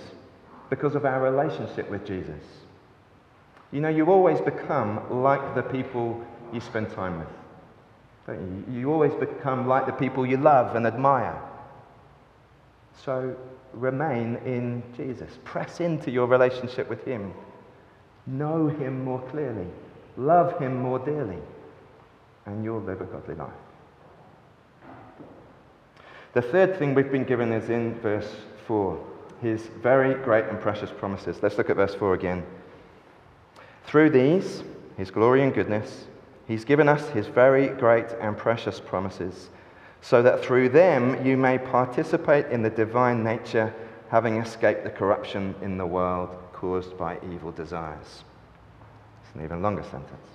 because 0.70 0.96
of 0.96 1.06
our 1.06 1.22
relationship 1.22 1.90
with 1.92 2.06
Jesus. 2.06 2.42
You 3.72 3.82
know, 3.82 3.90
you 3.90 4.06
always 4.08 4.42
become 4.42 5.22
like 5.22 5.54
the 5.54 5.62
people 5.62 6.26
you 6.52 6.60
spend 6.60 6.90
time 6.92 7.20
with. 7.20 7.28
Don't 8.26 8.66
you? 8.70 8.80
You 8.80 8.92
always 8.92 9.14
become 9.14 9.68
like 9.68 9.86
the 9.86 9.92
people 9.92 10.26
you 10.26 10.38
love 10.38 10.76
and 10.76 10.88
admire. 10.88 11.40
So 13.06 13.36
remain 13.74 14.38
in 14.38 14.82
Jesus. 14.96 15.38
Press 15.44 15.82
into 15.82 16.10
your 16.10 16.26
relationship 16.26 16.90
with 16.90 17.04
Him. 17.06 17.32
Know 18.26 18.68
Him 18.68 19.04
more 19.04 19.22
clearly. 19.30 19.68
Love 20.16 20.58
Him 20.60 20.82
more 20.82 20.98
dearly. 20.98 21.38
And 22.48 22.64
you'll 22.64 22.82
live 22.82 23.02
a 23.02 23.06
godly 23.06 23.36
life. 23.36 23.52
The 26.38 26.44
third 26.44 26.78
thing 26.78 26.94
we've 26.94 27.12
been 27.12 27.24
given 27.24 27.52
is 27.52 27.72
in 27.72 27.96
verse 27.96 28.32
4 28.68 29.04
His 29.42 29.72
very 29.82 30.14
great 30.24 30.46
and 30.46 30.62
precious 30.62 30.92
promises. 30.92 31.40
Let's 31.42 31.58
look 31.58 31.72
at 31.72 31.78
verse 31.78 31.96
4 31.96 32.14
again. 32.14 32.46
Through 33.88 34.12
these, 34.12 34.62
his 34.98 35.10
glory 35.10 35.42
and 35.42 35.52
goodness, 35.52 36.06
he's 36.48 36.64
given 36.64 36.88
us 36.88 37.10
his 37.10 37.26
very 37.26 37.70
great 37.70 38.06
and 38.22 38.38
precious 38.38 38.80
promises, 38.80 39.50
so 40.02 40.22
that 40.22 40.46
through 40.46 40.70
them 40.70 41.26
you 41.26 41.38
may 41.38 41.58
participate 41.58 42.46
in 42.52 42.62
the 42.62 42.70
divine 42.70 43.24
nature, 43.24 43.74
having 44.10 44.38
escaped 44.38 44.84
the 44.84 44.92
corruption 44.92 45.56
in 45.64 45.80
the 45.80 45.88
world 45.88 46.38
caused 46.54 46.96
by 47.00 47.18
evil 47.34 47.52
desires. 47.52 48.24
It's 49.24 49.34
an 49.34 49.44
even 49.44 49.64
longer 49.64 49.82
sentence. 49.82 50.28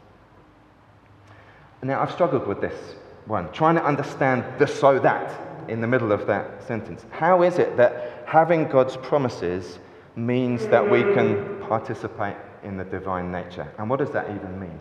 Now, 1.81 2.03
I've 2.03 2.11
struggled 2.11 2.49
with 2.49 2.61
this 2.61 2.97
one, 3.27 3.53
trying 3.53 3.77
to 3.77 3.85
understand 3.85 4.43
the 4.59 4.67
so 4.67 4.99
that 4.99 5.52
in 5.69 5.81
the 5.81 5.87
middle 5.87 6.13
of 6.13 6.27
that 6.27 6.67
sentence. 6.67 7.05
How 7.11 7.43
is 7.43 7.59
it 7.59 7.77
that 7.77 8.25
having 8.27 8.69
God's 8.69 8.97
promises 8.97 9.79
means 10.17 10.67
that 10.69 10.89
we 10.91 11.03
can 11.03 11.59
participate 11.61 12.37
in 12.63 12.77
the 12.77 12.85
divine 12.85 13.31
nature. 13.33 13.71
And 13.79 13.89
what 13.89 13.99
does 13.99 14.11
that 14.11 14.31
even 14.31 14.61
mean? 14.61 14.79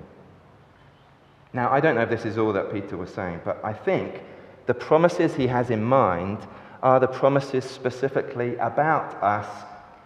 Now, 1.54 1.72
I 1.72 1.80
don't 1.80 1.96
know 1.96 2.02
if 2.02 2.10
this 2.10 2.26
is 2.26 2.38
all 2.38 2.54
that 2.54 2.72
Peter 2.72 2.98
was 2.98 3.14
saying, 3.14 3.42
but 3.44 3.64
I 3.64 3.74
think 3.74 4.24
the 4.68 4.74
promises 4.74 5.36
he 5.36 5.48
has 5.48 5.70
in 5.70 5.84
mind 5.84 6.40
are 6.82 7.00
the 7.00 7.08
promises 7.08 7.66
specifically 7.66 8.56
about 8.58 9.22
us 9.22 9.48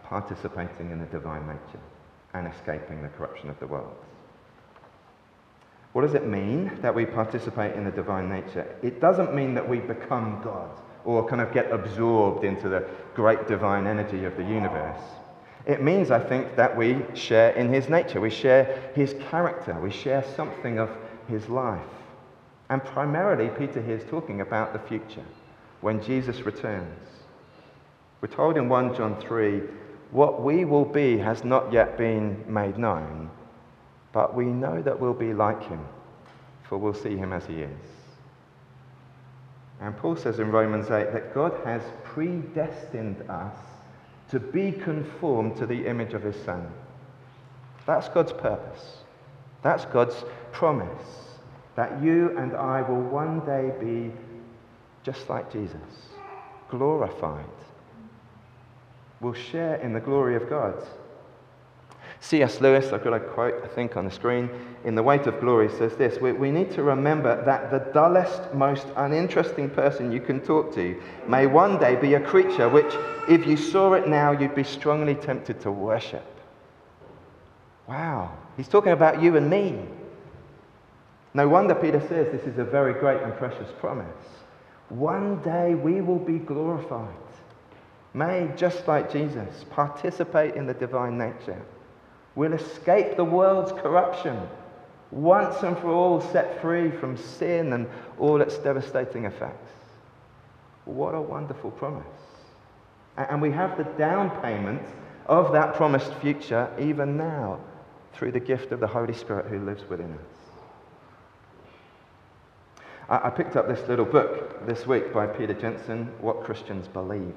participating 0.03 0.91
in 0.91 1.00
the 1.00 1.05
divine 1.05 1.46
nature 1.48 1.84
and 2.34 2.48
escaping 2.48 3.01
the 3.01 3.10
corruption 3.10 3.50
of 3.50 3.60
the 3.60 3.67
world. 3.67 3.96
What 5.95 6.01
does 6.01 6.13
it 6.13 6.27
mean 6.27 6.77
that 6.81 6.93
we 6.93 7.05
participate 7.05 7.73
in 7.73 7.85
the 7.85 7.91
divine 7.91 8.27
nature? 8.27 8.67
It 8.83 8.99
doesn't 8.99 9.33
mean 9.33 9.53
that 9.53 9.69
we 9.69 9.79
become 9.79 10.41
God 10.43 10.69
or 11.05 11.25
kind 11.25 11.39
of 11.39 11.53
get 11.53 11.71
absorbed 11.71 12.43
into 12.43 12.67
the 12.67 12.85
great 13.13 13.47
divine 13.47 13.87
energy 13.87 14.25
of 14.25 14.35
the 14.35 14.43
universe. 14.43 14.99
It 15.65 15.81
means, 15.81 16.11
I 16.11 16.19
think, 16.19 16.57
that 16.57 16.75
we 16.75 17.01
share 17.13 17.51
in 17.51 17.73
his 17.73 17.87
nature, 17.87 18.19
we 18.19 18.29
share 18.29 18.91
his 18.93 19.15
character, 19.29 19.79
we 19.79 19.89
share 19.89 20.25
something 20.35 20.79
of 20.79 20.89
his 21.29 21.47
life. 21.47 21.79
And 22.69 22.83
primarily, 22.83 23.47
Peter 23.57 23.81
here 23.81 23.95
is 23.95 24.03
talking 24.09 24.41
about 24.41 24.73
the 24.73 24.79
future, 24.89 25.23
when 25.79 26.03
Jesus 26.03 26.41
returns. 26.41 27.07
We're 28.19 28.27
told 28.27 28.57
in 28.57 28.67
1 28.67 28.97
John 28.97 29.15
3 29.21 29.61
what 30.11 30.43
we 30.43 30.65
will 30.65 30.83
be 30.83 31.19
has 31.19 31.45
not 31.45 31.71
yet 31.71 31.97
been 31.97 32.43
made 32.49 32.77
known, 32.77 33.29
but 34.15 34.34
we 34.34 34.45
know 34.45 34.81
that 34.81 34.98
we'll 34.98 35.13
be 35.13 35.34
like 35.34 35.62
him, 35.67 35.86
for 36.63 36.77
we'll 36.77 36.93
see 36.93 37.17
him 37.17 37.34
as 37.34 37.45
he 37.45 37.55
is. 37.55 37.81
And 39.81 39.95
Paul 39.98 40.15
says 40.15 40.39
in 40.39 40.53
Romans 40.53 40.86
8 40.86 41.12
that 41.12 41.34
God 41.36 41.51
has 41.65 41.81
predestined 42.05 43.29
us 43.29 43.57
to 44.31 44.39
be 44.39 44.72
conformed 44.72 45.57
to 45.57 45.65
the 45.65 45.86
image 45.86 46.13
of 46.13 46.24
his 46.24 46.38
Son. 46.45 46.65
That's 47.86 48.07
God's 48.07 48.31
purpose. 48.31 49.00
That's 49.63 49.84
God's 49.84 50.24
promise 50.53 51.36
that 51.75 52.01
you 52.01 52.38
and 52.38 52.55
I 52.55 52.84
will 52.84 53.01
one 53.01 53.41
day 53.41 53.74
be 53.81 54.13
just 55.03 55.29
like 55.29 55.51
Jesus, 55.51 55.75
glorified. 56.69 57.45
We'll 59.19 59.34
share 59.34 59.75
in 59.75 59.91
the 59.91 60.00
glory 60.00 60.38
of 60.38 60.50
God. 60.50 60.81
C.S. 62.25 62.60
Lewis, 62.60 62.91
I've 62.91 63.03
got 63.03 63.13
a 63.13 63.20
quote, 63.20 63.53
I 63.63 63.67
think, 63.67 63.96
on 63.96 64.05
the 64.05 64.12
screen, 64.12 64.50
in 64.84 64.96
The 64.96 65.03
Weight 65.03 65.27
of 65.27 65.39
Glory 65.39 65.70
says 65.70 65.96
this 65.96 66.20
we, 66.20 66.32
we 66.32 66.50
need 66.50 66.72
to 66.72 66.82
remember 66.82 67.46
that 67.46 67.70
the 67.70 67.91
dullest, 67.94 68.51
most 68.51 68.88
uninteresting 68.96 69.70
person 69.70 70.12
you 70.12 70.20
can 70.20 70.41
talk 70.41 70.74
to 70.74 71.00
may 71.27 71.46
one 71.46 71.77
day 71.77 71.96
be 71.96 72.15
a 72.15 72.20
creature 72.20 72.67
which, 72.67 72.91
if 73.29 73.46
you 73.46 73.55
saw 73.55 73.94
it 73.94 74.08
now, 74.08 74.32
you'd 74.32 74.55
be 74.55 74.63
strongly 74.63 75.13
tempted 75.13 75.62
to 75.62 75.72
worship. 75.72 76.25
Wow, 77.88 78.36
he's 78.58 78.67
talking 78.67 78.94
about 78.94 79.22
you 79.22 79.38
and 79.38 79.48
me. 79.48 79.77
No 81.36 81.48
wonder 81.48 81.75
Peter 81.75 82.00
says 82.00 82.32
this 82.32 82.51
is 82.51 82.58
a 82.58 82.65
very 82.65 82.94
great 82.94 83.22
and 83.22 83.36
precious 83.36 83.72
promise. 83.79 84.08
One 84.89 85.44
day 85.44 85.75
we 85.75 86.01
will 86.01 86.17
be 86.17 86.39
glorified, 86.39 87.13
made 88.15 88.58
just 88.58 88.88
like 88.88 89.12
Jesus, 89.12 89.63
participate 89.70 90.55
in 90.55 90.65
the 90.65 90.74
divine 90.74 91.20
nature. 91.20 91.62
We'll 92.36 92.54
escape 92.54 93.15
the 93.15 93.24
world's 93.24 93.72
corruption, 93.72 94.39
once 95.12 95.63
and 95.63 95.77
for 95.77 95.89
all 95.89 96.20
set 96.20 96.62
free 96.62 96.92
from 96.92 97.15
sin 97.18 97.74
and 97.74 97.88
all 98.20 98.42
its 98.42 98.58
devastating 98.58 99.25
effects. 99.25 99.72
What 100.84 101.15
a 101.15 101.22
wonderful 101.22 101.72
promise. 101.72 102.06
And 103.18 103.42
we 103.42 103.51
have 103.51 103.77
the 103.77 103.86
down 103.98 104.30
payment 104.42 104.82
of 105.27 105.54
that 105.54 105.75
promised 105.75 106.13
future 106.15 106.70
even 106.80 107.18
now 107.18 107.60
through 108.13 108.34
the 108.34 108.39
gift 108.39 108.72
of 108.72 108.80
the 108.80 108.88
Holy 108.88 109.13
Spirit 109.13 109.48
who 109.48 109.60
lives 109.60 109.84
within 109.89 110.12
us. 110.13 110.46
I, 113.08 113.30
picked 113.30 113.56
up 113.56 113.68
this 113.68 113.88
little 113.88 114.06
book 114.06 114.65
this 114.65 114.88
week 114.88 115.13
by 115.13 115.27
Peter 115.27 115.54
Jensen, 115.54 116.12
What 116.20 116.44
Christians 116.44 116.88
Believe. 116.88 117.36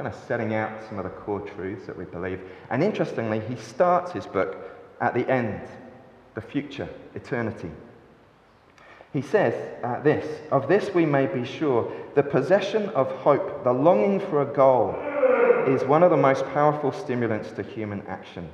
Kind 0.00 0.14
of 0.14 0.20
setting 0.26 0.54
out 0.54 0.72
some 0.88 0.96
of 0.96 1.04
the 1.04 1.10
core 1.10 1.40
truths 1.40 1.84
that 1.84 1.94
we 1.94 2.06
believe. 2.06 2.40
And 2.70 2.82
interestingly, 2.82 3.38
he 3.38 3.54
starts 3.56 4.12
his 4.12 4.24
book 4.24 4.56
at 4.98 5.12
the 5.12 5.30
end, 5.30 5.60
the 6.34 6.40
future, 6.40 6.88
eternity. 7.14 7.70
He 9.12 9.20
says 9.20 9.52
uh, 9.84 10.00
this 10.00 10.24
Of 10.50 10.68
this 10.68 10.94
we 10.94 11.04
may 11.04 11.26
be 11.26 11.44
sure 11.44 11.92
the 12.14 12.22
possession 12.22 12.88
of 12.88 13.10
hope, 13.16 13.62
the 13.62 13.74
longing 13.74 14.20
for 14.20 14.40
a 14.40 14.46
goal, 14.46 14.96
is 15.68 15.84
one 15.84 16.02
of 16.02 16.10
the 16.10 16.16
most 16.16 16.46
powerful 16.46 16.92
stimulants 16.92 17.50
to 17.50 17.62
human 17.62 18.00
action. 18.06 18.48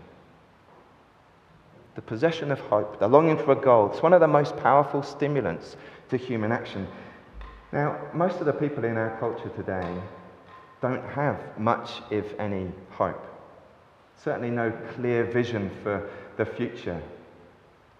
The 1.94 2.02
possession 2.02 2.50
of 2.50 2.58
hope, 2.58 2.98
the 2.98 3.06
longing 3.06 3.38
for 3.38 3.52
a 3.52 3.54
goal, 3.54 3.92
it's 3.92 4.02
one 4.02 4.14
of 4.14 4.20
the 4.20 4.26
most 4.26 4.56
powerful 4.56 5.04
stimulants 5.04 5.76
to 6.08 6.16
human 6.16 6.50
action. 6.50 6.88
Now, 7.72 8.00
most 8.12 8.40
of 8.40 8.46
the 8.46 8.52
people 8.52 8.84
in 8.84 8.96
our 8.96 9.16
culture 9.20 9.50
today 9.50 10.02
don't 10.80 11.04
have 11.10 11.40
much, 11.58 12.02
if 12.10 12.38
any, 12.38 12.70
hope. 12.90 13.24
Certainly 14.22 14.50
no 14.50 14.70
clear 14.94 15.24
vision 15.24 15.70
for 15.82 16.08
the 16.36 16.44
future. 16.44 17.00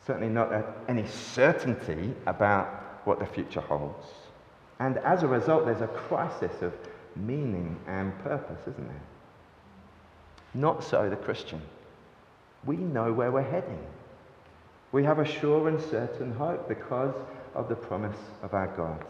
Certainly 0.06 0.28
not 0.28 0.52
any 0.88 1.06
certainty 1.06 2.14
about 2.26 2.66
what 3.04 3.18
the 3.18 3.26
future 3.26 3.61
holds. 3.61 4.06
And 4.78 4.99
as 4.99 5.23
a 5.23 5.28
result, 5.28 5.64
there's 5.64 5.80
a 5.80 5.88
crisis 5.88 6.62
of 6.62 6.75
meaning 7.16 7.78
and 7.87 8.16
purpose, 8.21 8.61
isn't 8.62 8.88
there? 8.88 9.02
Not 10.54 10.85
so 10.85 11.09
the 11.09 11.16
Christian. 11.16 11.61
We 12.64 12.76
know 12.76 13.12
where 13.12 13.30
we're 13.30 13.42
heading. 13.42 13.85
We 14.92 15.04
have 15.04 15.18
a 15.18 15.25
sure 15.25 15.68
and 15.68 15.80
certain 15.80 16.32
hope 16.32 16.69
because 16.69 17.15
of 17.54 17.69
the 17.69 17.75
promise 17.75 18.17
of 18.43 18.54
our 18.54 18.69
God. 18.69 19.04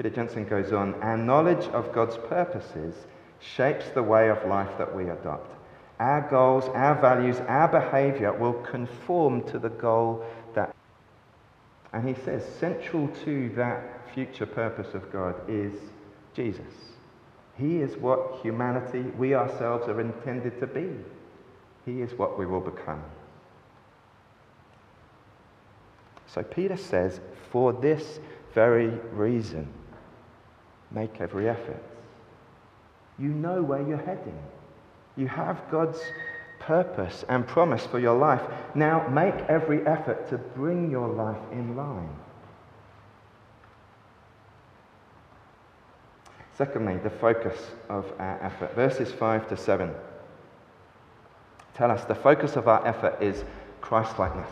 Peter 0.00 0.16
Jensen 0.16 0.46
goes 0.46 0.72
on, 0.72 0.94
our 1.02 1.18
knowledge 1.18 1.66
of 1.74 1.92
God's 1.92 2.16
purposes 2.16 2.94
shapes 3.38 3.90
the 3.90 4.02
way 4.02 4.30
of 4.30 4.42
life 4.46 4.78
that 4.78 4.96
we 4.96 5.10
adopt. 5.10 5.54
Our 5.98 6.22
goals, 6.22 6.64
our 6.70 6.98
values, 6.98 7.36
our 7.40 7.68
behavior 7.68 8.32
will 8.32 8.54
conform 8.54 9.42
to 9.50 9.58
the 9.58 9.68
goal 9.68 10.24
that. 10.54 10.74
And 11.92 12.08
he 12.08 12.14
says, 12.24 12.42
central 12.58 13.08
to 13.26 13.50
that 13.56 14.10
future 14.14 14.46
purpose 14.46 14.94
of 14.94 15.12
God 15.12 15.34
is 15.46 15.74
Jesus. 16.32 16.72
He 17.58 17.82
is 17.82 17.94
what 17.98 18.40
humanity, 18.40 19.02
we 19.18 19.34
ourselves, 19.34 19.86
are 19.86 20.00
intended 20.00 20.60
to 20.60 20.66
be. 20.66 20.88
He 21.84 22.00
is 22.00 22.14
what 22.14 22.38
we 22.38 22.46
will 22.46 22.62
become. 22.62 23.04
So 26.26 26.42
Peter 26.42 26.78
says, 26.78 27.20
for 27.50 27.74
this 27.74 28.18
very 28.54 28.88
reason, 29.12 29.68
make 30.90 31.20
every 31.20 31.48
effort. 31.48 31.82
You 33.18 33.28
know 33.28 33.62
where 33.62 33.86
you're 33.86 33.98
heading. 33.98 34.38
You 35.16 35.28
have 35.28 35.60
God's 35.70 36.00
purpose 36.58 37.24
and 37.28 37.46
promise 37.46 37.86
for 37.86 37.98
your 37.98 38.16
life. 38.18 38.42
Now 38.74 39.06
make 39.08 39.34
every 39.48 39.86
effort 39.86 40.28
to 40.30 40.38
bring 40.38 40.90
your 40.90 41.08
life 41.08 41.40
in 41.52 41.76
line. 41.76 42.16
Secondly, 46.56 46.98
the 46.98 47.10
focus 47.10 47.56
of 47.88 48.12
our 48.18 48.42
effort. 48.42 48.74
Verses 48.74 49.12
5 49.12 49.48
to 49.48 49.56
7 49.56 49.94
tell 51.80 51.90
us 51.90 52.04
the 52.04 52.14
focus 52.14 52.56
of 52.56 52.68
our 52.68 52.86
effort 52.86 53.16
is 53.22 53.42
Christlikeness. 53.80 54.50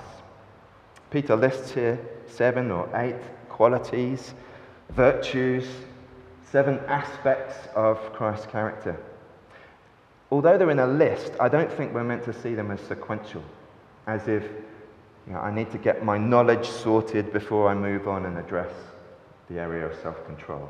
Peter 1.11 1.37
lists 1.37 1.73
here 1.73 2.01
seven 2.27 2.71
or 2.71 2.89
eight 2.95 3.21
qualities, 3.51 4.33
virtues, 4.89 5.67
seven 6.51 6.79
aspects 6.87 7.57
of 7.75 7.99
Christ's 8.13 8.47
character. 8.47 8.99
Although 10.31 10.59
they're 10.59 10.71
in 10.71 10.79
a 10.79 10.87
list, 10.87 11.33
I 11.41 11.49
don't 11.49 11.73
think 11.73 11.95
we're 11.95 12.05
meant 12.05 12.25
to 12.25 12.33
see 12.33 12.55
them 12.55 12.71
as 12.71 12.81
sequential, 12.81 13.43
as 14.07 14.29
if 14.29 14.43
you 15.27 15.33
know, 15.33 15.41
I 15.41 15.55
need 15.55 15.71
to 15.73 15.79
get 15.79 16.05
my 16.05 16.19
knowledge 16.19 16.67
sorted 16.67 17.33
before 17.33 17.69
I 17.69 17.75
move 17.75 18.09
on 18.09 18.27
and 18.27 18.39
address 18.39 18.73
the 19.49 19.59
area 19.59 19.87
of 19.87 19.99
self 20.01 20.25
control. 20.27 20.69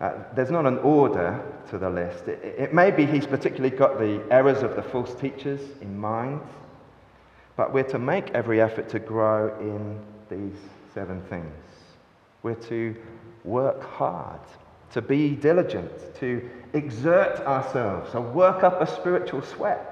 Uh, 0.00 0.14
there's 0.34 0.50
not 0.50 0.66
an 0.66 0.78
order 0.78 1.40
to 1.70 1.78
the 1.78 1.88
list. 1.88 2.26
It, 2.26 2.42
it 2.58 2.74
may 2.74 2.90
be 2.90 3.06
he's 3.06 3.26
particularly 3.26 3.76
got 3.76 3.98
the 3.98 4.20
errors 4.32 4.62
of 4.62 4.74
the 4.74 4.82
false 4.82 5.14
teachers 5.14 5.60
in 5.80 5.96
mind. 5.96 6.40
But 7.56 7.72
we're 7.72 7.84
to 7.84 7.98
make 7.98 8.30
every 8.30 8.60
effort 8.60 8.88
to 8.90 8.98
grow 8.98 9.56
in 9.60 10.00
these 10.28 10.58
seven 10.94 11.22
things. 11.28 11.54
We're 12.42 12.54
to 12.54 12.96
work 13.44 13.82
hard, 13.82 14.40
to 14.92 15.02
be 15.02 15.30
diligent, 15.30 15.90
to 16.16 16.48
exert 16.72 17.40
ourselves, 17.40 18.12
to 18.12 18.20
work 18.20 18.62
up 18.62 18.80
a 18.80 18.86
spiritual 18.86 19.42
sweat. 19.42 19.88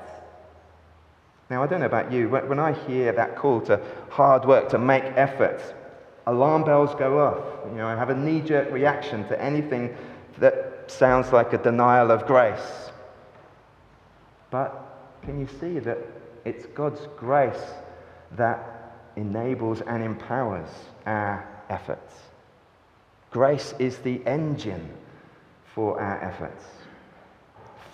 Now, 1.49 1.63
I 1.63 1.67
don't 1.67 1.81
know 1.81 1.87
about 1.87 2.13
you, 2.13 2.29
but 2.29 2.49
when 2.49 2.61
I 2.61 2.73
hear 2.73 3.13
that 3.13 3.37
call 3.37 3.61
to 3.63 3.81
hard 4.09 4.45
work, 4.45 4.69
to 4.71 4.79
make 4.79 5.03
effort, 5.17 5.61
alarm 6.27 6.65
bells 6.65 6.95
go 6.95 7.19
off. 7.19 7.69
You 7.71 7.79
know, 7.79 7.87
I 7.87 7.97
have 7.97 8.11
a 8.11 8.15
knee 8.15 8.41
jerk 8.41 8.71
reaction 8.71 9.27
to 9.29 9.43
anything 9.43 9.97
that 10.39 10.85
sounds 10.87 11.33
like 11.33 11.53
a 11.53 11.59
denial 11.59 12.11
of 12.11 12.27
grace. 12.27 12.91
But 14.51 15.19
can 15.23 15.41
you 15.41 15.49
see 15.61 15.81
that 15.81 15.99
it's 16.45 16.67
God's 16.67 17.07
grace 17.17 17.73
that 18.33 18.81
enables 19.17 19.81
and 19.83 20.03
empowers 20.03 20.69
our 21.07 21.47
efforts. 21.69 22.15
Grace 23.31 23.75
is 23.79 23.99
the 23.99 24.21
engine 24.27 24.89
for 25.75 26.01
our 26.01 26.23
efforts. 26.23 26.65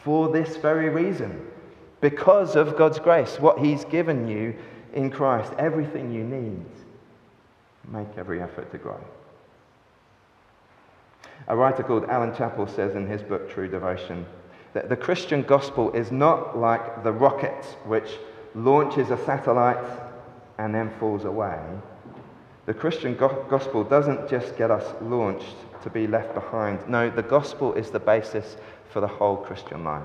For 0.02 0.30
this 0.30 0.56
very 0.56 0.88
reason, 0.88 1.46
because 2.00 2.56
of 2.56 2.76
God's 2.76 2.98
grace, 2.98 3.38
what 3.38 3.58
He's 3.58 3.84
given 3.84 4.28
you 4.28 4.54
in 4.94 5.10
Christ, 5.10 5.52
everything 5.58 6.12
you 6.12 6.24
need, 6.24 6.64
make 7.88 8.08
every 8.16 8.40
effort 8.40 8.70
to 8.72 8.78
grow. 8.78 9.00
A 11.48 11.56
writer 11.56 11.82
called 11.82 12.06
Allan 12.06 12.32
Chapple 12.32 12.68
says 12.74 12.96
in 12.96 13.06
his 13.06 13.22
book 13.22 13.48
True 13.48 13.68
Devotion 13.68 14.26
that 14.72 14.88
the 14.88 14.96
Christian 14.96 15.42
gospel 15.42 15.92
is 15.92 16.10
not 16.10 16.58
like 16.58 17.04
the 17.04 17.12
rocket 17.12 17.64
which 17.84 18.10
launches 18.54 19.10
a 19.10 19.24
satellite 19.24 19.84
and 20.58 20.74
then 20.74 20.90
falls 20.98 21.24
away, 21.24 21.60
the 22.66 22.74
Christian 22.74 23.16
gospel 23.16 23.84
doesn't 23.84 24.28
just 24.28 24.56
get 24.56 24.70
us 24.70 24.84
launched 25.00 25.54
to 25.82 25.90
be 25.90 26.08
left 26.08 26.34
behind. 26.34 26.86
No, 26.88 27.08
the 27.08 27.22
gospel 27.22 27.72
is 27.74 27.90
the 27.90 28.00
basis 28.00 28.56
for 28.90 29.00
the 29.00 29.06
whole 29.06 29.36
Christian 29.36 29.84
life. 29.84 30.02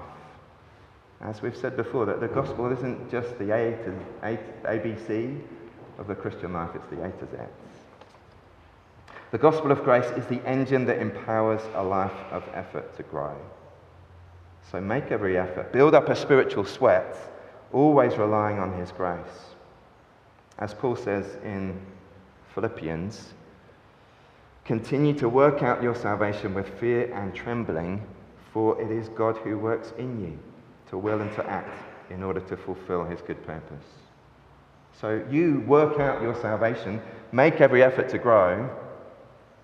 As 1.21 1.41
we've 1.41 1.57
said 1.57 1.75
before, 1.75 2.05
that 2.05 2.19
the 2.19 2.27
gospel 2.27 2.71
isn't 2.71 3.09
just 3.09 3.37
the 3.39 3.51
A 3.51 3.71
to 3.83 3.95
A, 4.23 4.39
ABC 4.65 5.39
of 5.97 6.07
the 6.07 6.15
Christian 6.15 6.53
life, 6.53 6.69
it's 6.75 6.87
the 6.87 7.03
A 7.03 7.09
to 7.09 7.25
Z. 7.31 7.37
The 9.31 9.37
gospel 9.37 9.71
of 9.71 9.83
grace 9.83 10.09
is 10.17 10.25
the 10.27 10.45
engine 10.47 10.85
that 10.85 10.99
empowers 10.99 11.61
a 11.75 11.83
life 11.83 12.11
of 12.31 12.43
effort 12.53 12.95
to 12.97 13.03
grow. 13.03 13.35
So 14.71 14.79
make 14.81 15.11
every 15.11 15.37
effort. 15.37 15.71
Build 15.71 15.95
up 15.95 16.09
a 16.09 16.15
spiritual 16.15 16.65
sweat, 16.65 17.15
always 17.71 18.17
relying 18.17 18.59
on 18.59 18.73
His 18.73 18.91
grace. 18.91 19.55
As 20.59 20.73
Paul 20.73 20.95
says 20.95 21.25
in 21.43 21.79
Philippians, 22.53 23.33
continue 24.65 25.13
to 25.15 25.29
work 25.29 25.63
out 25.63 25.81
your 25.81 25.95
salvation 25.95 26.53
with 26.53 26.67
fear 26.79 27.13
and 27.13 27.33
trembling, 27.33 28.05
for 28.53 28.81
it 28.81 28.91
is 28.91 29.09
God 29.09 29.37
who 29.37 29.57
works 29.57 29.93
in 29.97 30.21
you 30.21 30.37
to 30.89 30.97
will 30.97 31.21
and 31.21 31.33
to 31.35 31.49
act 31.49 31.73
in 32.09 32.23
order 32.23 32.41
to 32.41 32.57
fulfill 32.57 33.05
His 33.05 33.21
good 33.21 33.45
purpose. 33.45 33.85
So 34.99 35.23
you 35.29 35.63
work 35.67 35.99
out 35.99 36.21
your 36.21 36.35
salvation, 36.35 37.01
make 37.31 37.61
every 37.61 37.81
effort 37.81 38.09
to 38.09 38.17
grow, 38.17 38.69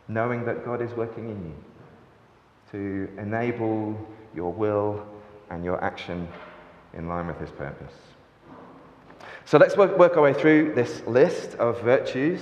knowing 0.07 0.45
that 0.45 0.63
God 0.65 0.81
is 0.81 0.91
working 0.93 1.29
in 1.29 1.43
you 1.45 1.53
to 2.71 3.09
enable 3.19 3.97
your 4.35 4.51
will 4.51 5.05
and 5.49 5.63
your 5.63 5.83
action 5.83 6.27
in 6.93 7.07
line 7.07 7.27
with 7.27 7.39
his 7.39 7.51
purpose. 7.51 7.93
So 9.45 9.57
let's 9.57 9.77
work, 9.77 9.97
work 9.97 10.17
our 10.17 10.23
way 10.23 10.33
through 10.33 10.73
this 10.75 11.01
list 11.07 11.55
of 11.55 11.81
virtues. 11.81 12.41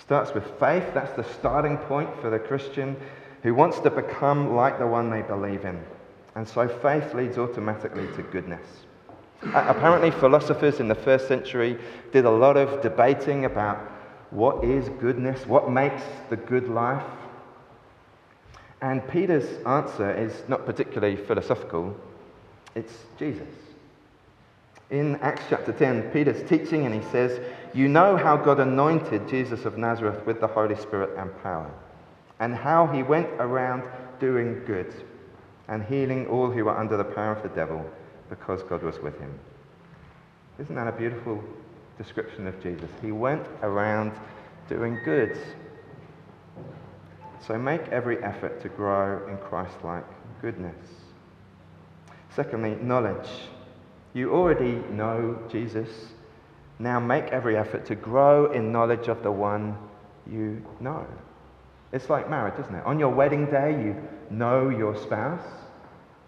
Starts 0.00 0.32
with 0.32 0.44
faith, 0.58 0.84
that's 0.94 1.14
the 1.16 1.24
starting 1.34 1.76
point 1.76 2.08
for 2.20 2.30
the 2.30 2.38
Christian 2.38 2.96
who 3.42 3.54
wants 3.54 3.80
to 3.80 3.90
become 3.90 4.54
like 4.54 4.78
the 4.78 4.86
one 4.86 5.10
they 5.10 5.22
believe 5.22 5.64
in. 5.64 5.82
And 6.34 6.48
so 6.48 6.68
faith 6.68 7.14
leads 7.14 7.38
automatically 7.38 8.06
to 8.16 8.22
goodness. 8.22 8.66
Apparently, 9.42 10.10
philosophers 10.10 10.80
in 10.80 10.88
the 10.88 10.94
first 10.94 11.28
century 11.28 11.78
did 12.12 12.24
a 12.24 12.30
lot 12.30 12.56
of 12.56 12.82
debating 12.82 13.44
about 13.44 13.78
what 14.30 14.64
is 14.64 14.88
goodness, 15.00 15.46
what 15.46 15.70
makes 15.70 16.02
the 16.28 16.36
good 16.36 16.68
life. 16.68 17.04
And 18.82 19.06
Peter's 19.08 19.64
answer 19.64 20.12
is 20.14 20.32
not 20.48 20.66
particularly 20.66 21.16
philosophical, 21.16 21.96
it's 22.74 22.92
Jesus. 23.18 23.48
In 24.90 25.16
Acts 25.16 25.42
chapter 25.50 25.72
10, 25.72 26.10
Peter's 26.12 26.48
teaching 26.48 26.86
and 26.86 26.94
he 26.94 27.02
says, 27.10 27.40
You 27.74 27.88
know 27.88 28.16
how 28.16 28.36
God 28.36 28.58
anointed 28.58 29.28
Jesus 29.28 29.66
of 29.66 29.76
Nazareth 29.76 30.24
with 30.24 30.40
the 30.40 30.46
Holy 30.46 30.76
Spirit 30.76 31.18
and 31.18 31.30
power, 31.42 31.70
and 32.40 32.54
how 32.54 32.86
he 32.86 33.02
went 33.02 33.28
around 33.38 33.82
doing 34.18 34.64
good 34.64 34.92
and 35.68 35.84
healing 35.84 36.26
all 36.28 36.50
who 36.50 36.64
were 36.64 36.76
under 36.76 36.96
the 36.96 37.04
power 37.04 37.32
of 37.32 37.42
the 37.42 37.50
devil 37.50 37.84
because 38.30 38.62
God 38.62 38.82
was 38.82 38.98
with 39.00 39.18
him. 39.20 39.38
Isn't 40.58 40.74
that 40.74 40.88
a 40.88 40.92
beautiful 40.92 41.42
description 41.98 42.46
of 42.46 42.60
Jesus? 42.62 42.90
He 43.02 43.12
went 43.12 43.46
around 43.62 44.12
doing 44.68 44.98
good. 45.04 45.38
So 47.46 47.58
make 47.58 47.82
every 47.88 48.22
effort 48.22 48.60
to 48.62 48.68
grow 48.70 49.26
in 49.28 49.36
Christ 49.36 49.76
like 49.84 50.04
goodness. 50.40 50.74
Secondly, 52.34 52.76
knowledge. 52.76 53.28
You 54.18 54.32
already 54.32 54.72
know 54.90 55.38
Jesus. 55.48 55.88
Now 56.80 56.98
make 56.98 57.26
every 57.26 57.56
effort 57.56 57.86
to 57.86 57.94
grow 57.94 58.50
in 58.50 58.72
knowledge 58.72 59.06
of 59.06 59.22
the 59.22 59.30
one 59.30 59.78
you 60.28 60.60
know. 60.80 61.06
It's 61.92 62.10
like 62.10 62.28
marriage, 62.28 62.58
isn't 62.58 62.74
it? 62.74 62.84
On 62.84 62.98
your 62.98 63.10
wedding 63.10 63.46
day, 63.46 63.70
you 63.70 63.94
know 64.28 64.70
your 64.70 64.96
spouse, 64.96 65.46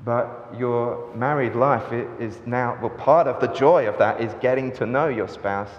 but 0.05 0.55
your 0.57 1.13
married 1.17 1.57
life 1.57 1.93
is 2.21 2.39
now, 2.47 2.79
well, 2.81 2.91
part 2.91 3.27
of 3.27 3.41
the 3.41 3.49
joy 3.49 3.89
of 3.89 3.99
that 3.99 4.21
is 4.21 4.33
getting 4.41 4.71
to 4.75 4.87
know 4.87 5.09
your 5.09 5.27
spouse 5.27 5.71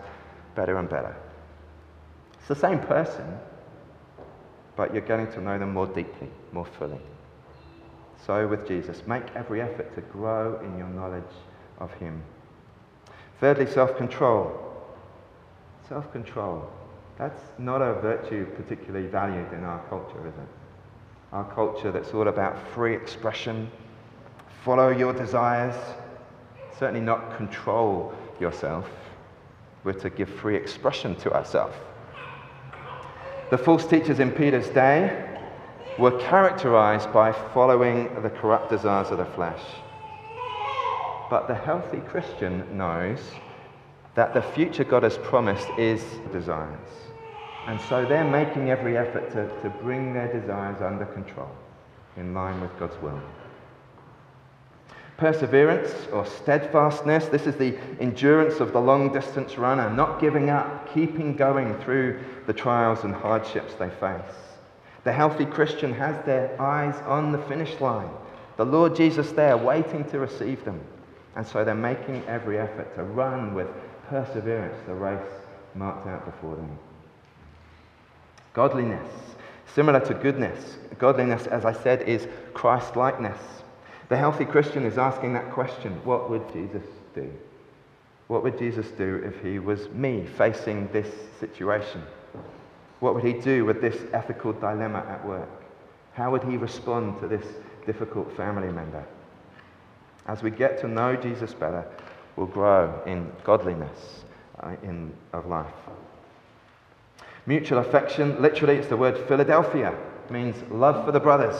better 0.54 0.80
and 0.80 0.90
better. 0.90 1.16
It's 2.40 2.50
the 2.50 2.56
same 2.56 2.80
person, 2.80 3.40
but 4.76 4.92
you're 4.94 5.08
getting 5.08 5.32
to 5.32 5.40
know 5.40 5.58
them 5.58 5.72
more 5.72 5.88
deeply, 5.88 6.28
more 6.52 6.66
fully. 6.78 7.00
So 8.28 8.50
with 8.50 8.68
Jesus, 8.68 9.02
make 9.08 9.24
every 9.34 9.62
effort 9.62 9.96
to 9.96 10.02
grow 10.02 10.60
in 10.60 10.78
your 10.78 10.90
knowledge 10.90 11.24
of 11.82 11.92
him. 11.96 12.22
Thirdly, 13.40 13.66
self 13.66 13.98
control. 13.98 14.54
Self 15.90 16.12
control. 16.12 16.70
That's 17.18 17.42
not 17.58 17.82
a 17.82 17.94
virtue 17.96 18.46
particularly 18.56 19.08
valued 19.08 19.52
in 19.52 19.64
our 19.64 19.80
culture, 19.90 20.26
is 20.28 20.34
it? 20.34 20.48
Our 21.34 21.44
culture 21.54 21.92
that's 21.92 22.14
all 22.14 22.28
about 22.28 22.56
free 22.70 22.96
expression, 22.96 23.70
follow 24.64 24.90
your 24.90 25.14
desires, 25.14 25.76
certainly 26.78 27.02
not 27.02 27.36
control 27.38 28.14
yourself. 28.40 28.88
We're 29.84 29.94
to 29.94 30.10
give 30.10 30.30
free 30.30 30.56
expression 30.56 31.16
to 31.18 31.34
ourselves. 31.34 31.76
The 33.50 33.58
false 33.58 33.86
teachers 33.86 34.20
in 34.20 34.32
Peter's 34.32 34.70
day 34.70 35.28
were 35.98 36.18
characterized 36.20 37.12
by 37.12 37.32
following 37.32 38.22
the 38.22 38.30
corrupt 38.30 38.70
desires 38.70 39.10
of 39.10 39.18
the 39.18 39.26
flesh. 39.26 39.62
But 41.32 41.48
the 41.48 41.56
healthy 41.56 42.02
Christian 42.10 42.78
knows 42.78 43.20
that 44.16 44.34
the 44.34 44.42
future 44.42 44.84
God 44.84 45.04
has 45.04 45.18
promised 45.18 45.70
is 45.78 46.04
desires. 46.34 46.90
And 47.68 47.80
so 47.80 48.06
they're 48.06 48.26
making 48.26 48.70
every 48.70 48.98
effort 48.98 49.32
to, 49.32 49.48
to 49.62 49.70
bring 49.70 50.14
their 50.14 50.28
desires 50.28 50.82
under 50.82 51.06
control 51.06 51.50
in 52.18 52.34
line 52.34 52.60
with 52.60 52.78
God's 52.78 53.02
will. 53.02 53.22
Perseverance 55.16 56.10
or 56.12 56.26
steadfastness, 56.26 57.28
this 57.28 57.48
is 57.48 57.56
the 57.56 57.78
endurance 58.02 58.60
of 58.60 58.74
the 58.74 58.82
long 58.82 59.14
distance 59.14 59.58
runner, 59.58 59.90
not 59.90 60.20
giving 60.20 60.50
up, 60.50 60.94
keeping 60.94 61.38
going 61.38 61.80
through 61.80 62.20
the 62.46 62.54
trials 62.54 63.06
and 63.06 63.16
hardships 63.16 63.74
they 63.76 63.90
face. 63.90 64.36
The 65.06 65.14
healthy 65.14 65.46
Christian 65.46 65.94
has 65.94 66.26
their 66.26 66.62
eyes 66.62 66.96
on 67.06 67.32
the 67.32 67.42
finish 67.44 67.80
line, 67.80 68.10
the 68.58 68.66
Lord 68.66 68.98
Jesus 68.98 69.32
there 69.32 69.56
waiting 69.56 70.04
to 70.10 70.20
receive 70.20 70.66
them. 70.66 70.82
And 71.36 71.46
so 71.46 71.64
they're 71.64 71.76
making 71.76 72.24
every 72.28 72.60
effort 72.60 72.96
to 72.96 73.04
run 73.04 73.54
with 73.54 73.68
perseverance 74.10 74.78
the 74.86 74.94
race 74.94 75.32
marked 75.76 76.08
out 76.08 76.26
before 76.26 76.56
them. 76.56 76.78
Godliness, 78.54 79.10
similar 79.74 80.02
to 80.02 80.14
goodness. 80.14 80.78
Godliness, 81.00 81.48
as 81.48 81.64
I 81.64 81.72
said, 81.72 82.02
is 82.04 82.28
Christ 82.54 82.96
likeness. 82.96 83.40
The 84.10 84.18
healthy 84.18 84.44
Christian 84.44 84.86
is 84.86 84.98
asking 84.98 85.34
that 85.34 85.52
question 85.52 85.94
what 86.04 86.30
would 86.30 86.52
Jesus 86.52 86.84
do? 87.16 87.32
What 88.28 88.44
would 88.44 88.58
Jesus 88.58 88.88
do 88.92 89.22
if 89.26 89.42
he 89.42 89.60
was 89.60 89.90
me 89.90 90.26
facing 90.38 90.90
this 90.92 91.08
situation? 91.40 92.02
What 93.00 93.16
would 93.16 93.24
he 93.24 93.34
do 93.34 93.66
with 93.66 93.82
this 93.82 93.98
ethical 94.14 94.54
dilemma 94.54 95.06
at 95.10 95.26
work? 95.26 95.50
How 96.14 96.32
would 96.32 96.44
he 96.44 96.58
respond 96.58 97.20
to 97.22 97.28
this 97.28 97.46
difficult 97.86 98.36
family 98.36 98.72
member? 98.72 99.06
As 100.28 100.44
we 100.44 100.52
get 100.52 100.80
to 100.82 100.88
know 100.88 101.16
Jesus 101.16 101.54
better, 101.54 101.86
we'll 102.36 102.48
grow 102.48 103.02
in 103.06 103.32
godliness 103.44 104.24
uh, 104.60 104.76
in, 104.84 105.14
of 105.34 105.46
life. 105.46 105.74
Mutual 107.46 107.80
affection, 107.80 108.42
literally, 108.42 108.76
it's 108.76 108.88
the 108.88 108.98
word 108.98 109.18
Philadelphia, 109.28 109.98
means 110.30 110.56
love 110.72 111.04
for 111.06 111.12
the 111.12 111.20
brothers. 111.20 111.60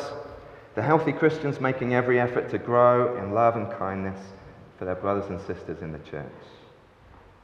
The 0.76 0.82
healthy 0.82 1.12
Christians 1.12 1.60
making 1.60 1.96
every 1.96 2.20
effort 2.20 2.50
to 2.52 2.58
grow 2.58 3.18
in 3.18 3.34
love 3.34 3.56
and 3.56 3.70
kindness 3.72 4.20
for 4.78 4.86
their 4.86 4.96
brothers 4.96 5.30
and 5.30 5.40
sisters 5.42 5.82
in 5.82 5.92
the 5.92 6.00
church. 6.00 6.32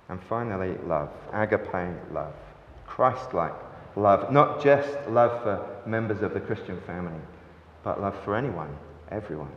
And 0.09 0.21
finally, 0.29 0.77
love, 0.85 1.09
agape 1.33 1.95
love, 2.11 2.33
Christ 2.85 3.33
like 3.33 3.53
love, 3.95 4.31
not 4.31 4.63
just 4.63 4.89
love 5.09 5.43
for 5.43 5.67
members 5.85 6.21
of 6.21 6.33
the 6.33 6.39
Christian 6.39 6.79
family, 6.81 7.19
but 7.83 7.99
love 7.99 8.15
for 8.23 8.35
anyone, 8.35 8.73
everyone. 9.11 9.51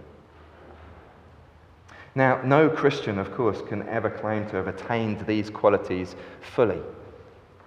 Now, 2.15 2.43
no 2.43 2.69
Christian, 2.69 3.19
of 3.19 3.33
course, 3.35 3.63
can 3.69 3.89
ever 3.89 4.11
claim 4.11 4.49
to 4.51 4.57
have 4.57 4.67
attained 4.67 5.27
these 5.27 5.49
qualities 5.49 6.17
fully, 6.41 6.81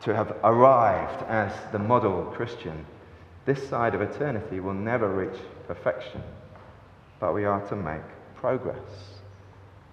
to 0.01 0.13
have 0.13 0.35
arrived 0.43 1.23
as 1.23 1.53
the 1.71 1.79
model 1.79 2.25
Christian. 2.35 2.85
This 3.45 3.65
side 3.69 3.95
of 3.95 4.01
eternity 4.01 4.59
will 4.59 4.73
never 4.73 5.09
reach 5.09 5.39
perfection, 5.67 6.21
but 7.19 7.33
we 7.33 7.45
are 7.45 7.61
to 7.69 7.75
make 7.75 8.01
progress. 8.35 9.21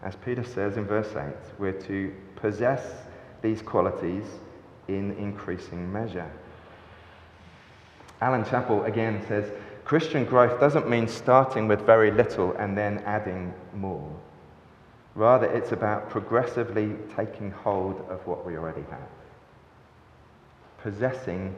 As 0.03 0.17
Peter 0.17 0.43
says 0.43 0.77
in 0.77 0.85
verse 0.85 1.15
8, 1.15 1.33
we're 1.59 1.81
to 1.83 2.13
possess 2.37 2.85
these 3.43 3.63
qualities 3.63 4.25
in 4.89 5.13
increasing 5.13 5.93
measure. 5.93 6.31
Allan 8.21 8.45
Chapple 8.45 8.85
again 8.87 9.25
says 9.29 9.51
Christian 9.85 10.25
growth 10.25 10.59
doesn't 10.59 10.89
mean 10.89 11.07
starting 11.07 11.69
with 11.69 11.81
very 11.83 12.11
little 12.11 12.53
and 12.55 12.77
then 12.77 12.99
adding 13.07 13.55
more. 13.75 14.11
Rather, 15.14 15.46
it's 15.46 15.73
about 15.73 16.09
progressively 16.09 16.94
taking 17.16 17.51
hold 17.51 18.01
of 18.09 18.25
what 18.27 18.46
we 18.46 18.57
already 18.57 18.85
have, 18.90 19.09
possessing 20.83 21.55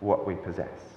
what 0.00 0.26
we 0.26 0.34
possess. 0.34 0.96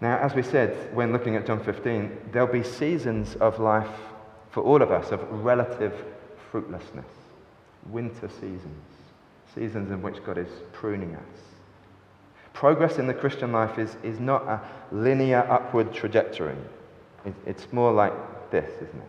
Now, 0.00 0.18
as 0.18 0.34
we 0.34 0.42
said 0.42 0.94
when 0.94 1.12
looking 1.12 1.36
at 1.36 1.46
John 1.46 1.62
15, 1.62 2.30
there'll 2.32 2.52
be 2.52 2.62
seasons 2.62 3.34
of 3.36 3.58
life 3.58 3.88
for 4.50 4.62
all 4.62 4.82
of 4.82 4.90
us 4.90 5.10
of 5.10 5.20
relative 5.44 5.94
fruitlessness, 6.50 7.06
winter 7.88 8.28
seasons, 8.28 8.84
seasons 9.54 9.90
in 9.90 10.02
which 10.02 10.22
God 10.24 10.36
is 10.36 10.48
pruning 10.72 11.14
us. 11.14 11.38
Progress 12.52 12.98
in 12.98 13.06
the 13.06 13.14
Christian 13.14 13.52
life 13.52 13.78
is, 13.78 13.96
is 14.02 14.18
not 14.18 14.42
a 14.44 14.60
linear 14.90 15.46
upward 15.50 15.92
trajectory. 15.92 16.56
It, 17.26 17.34
it's 17.44 17.72
more 17.72 17.92
like 17.92 18.12
this, 18.50 18.70
isn't 18.76 19.00
it? 19.00 19.08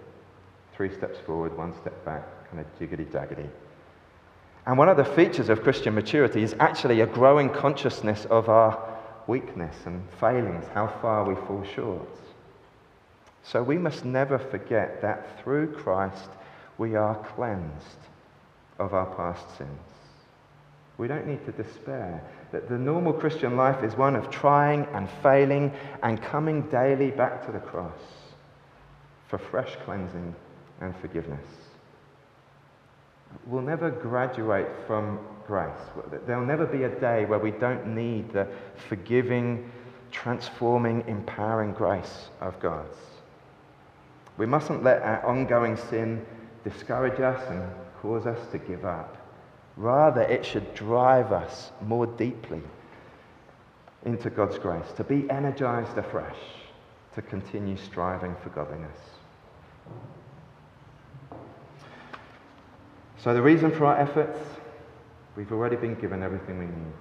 Three 0.75 0.93
steps 0.93 1.19
forward, 1.25 1.58
one 1.58 1.73
step 1.82 2.03
back, 2.03 2.23
kind 2.51 2.60
of 2.60 2.80
jiggity 2.80 3.06
jaggedy. 3.06 3.47
And 4.65 4.77
one 4.77 4.89
of 4.89 4.97
the 4.97 5.06
features 5.06 5.47
of 5.47 5.63
Christian 5.63 5.95
maturity 5.95 6.43
is 6.43 6.56
actually 6.60 6.99
a 6.99 7.06
growing 7.06 7.49
consciousness 7.49 8.25
of 8.25 8.49
our 8.49 8.77
weakness 9.27 9.75
and 9.86 10.03
failings, 10.19 10.65
how 10.73 10.88
far 11.01 11.23
we 11.23 11.36
fall 11.47 11.63
short. 11.75 12.10
So 13.43 13.63
we 13.63 13.77
must 13.77 14.03
never 14.03 14.38
forget 14.38 15.01
that 15.01 15.41
through 15.41 15.73
Christ 15.73 16.30
we 16.77 16.95
are 16.95 17.15
cleansed 17.15 17.97
of 18.77 18.93
our 18.93 19.06
past 19.15 19.58
sins. 19.58 19.69
We 20.97 21.08
don't 21.08 21.27
need 21.27 21.45
to 21.45 21.51
despair. 21.51 22.21
That 22.51 22.69
the 22.69 22.77
normal 22.77 23.13
Christian 23.13 23.57
life 23.57 23.83
is 23.83 23.95
one 23.95 24.15
of 24.15 24.29
trying 24.29 24.86
and 24.93 25.10
failing 25.21 25.73
and 26.03 26.21
coming 26.21 26.62
daily 26.69 27.12
back 27.12 27.45
to 27.45 27.51
the 27.51 27.60
cross 27.60 27.99
for 29.27 29.38
fresh 29.38 29.75
cleansing 29.83 30.33
and 30.81 30.95
forgiveness. 30.97 31.45
We'll 33.45 33.62
never 33.62 33.91
graduate 33.91 34.67
from 34.86 35.19
grace. 35.45 35.71
There'll 36.25 36.45
never 36.45 36.65
be 36.65 36.83
a 36.83 36.99
day 36.99 37.25
where 37.25 37.39
we 37.39 37.51
don't 37.51 37.88
need 37.88 38.31
the 38.31 38.47
forgiving, 38.88 39.69
transforming, 40.12 41.03
empowering 41.07 41.73
grace 41.73 42.29
of 42.41 42.60
God's. 42.60 42.97
We 44.38 44.45
mustn't 44.45 44.83
let 44.83 45.01
our 45.01 45.25
ongoing 45.25 45.77
sin 45.77 46.25
discourage 46.63 47.19
us 47.19 47.41
and 47.49 47.63
cause 48.01 48.25
us 48.25 48.39
to 48.51 48.57
give 48.57 48.86
up. 48.86 49.27
Rather, 49.78 50.22
it 50.22 50.44
should 50.44 50.74
drive 50.74 51.32
us 51.32 51.72
more 51.86 52.08
deeply 52.08 52.62
into 54.06 54.32
God's 54.32 54.58
grace, 54.58 54.92
to 54.96 55.04
be 55.04 55.30
energized 55.30 55.98
afresh, 55.98 56.38
to 57.13 57.22
continue 57.22 57.78
striving 57.78 58.36
for 58.42 58.50
godliness. 58.50 58.98
So, 63.18 63.34
the 63.34 63.42
reason 63.42 63.72
for 63.72 63.86
our 63.86 63.98
efforts, 63.98 64.40
we've 65.36 65.52
already 65.52 65.76
been 65.76 65.96
given 65.96 66.24
everything 66.24 66.58
we 66.58 66.66
need. 66.66 66.94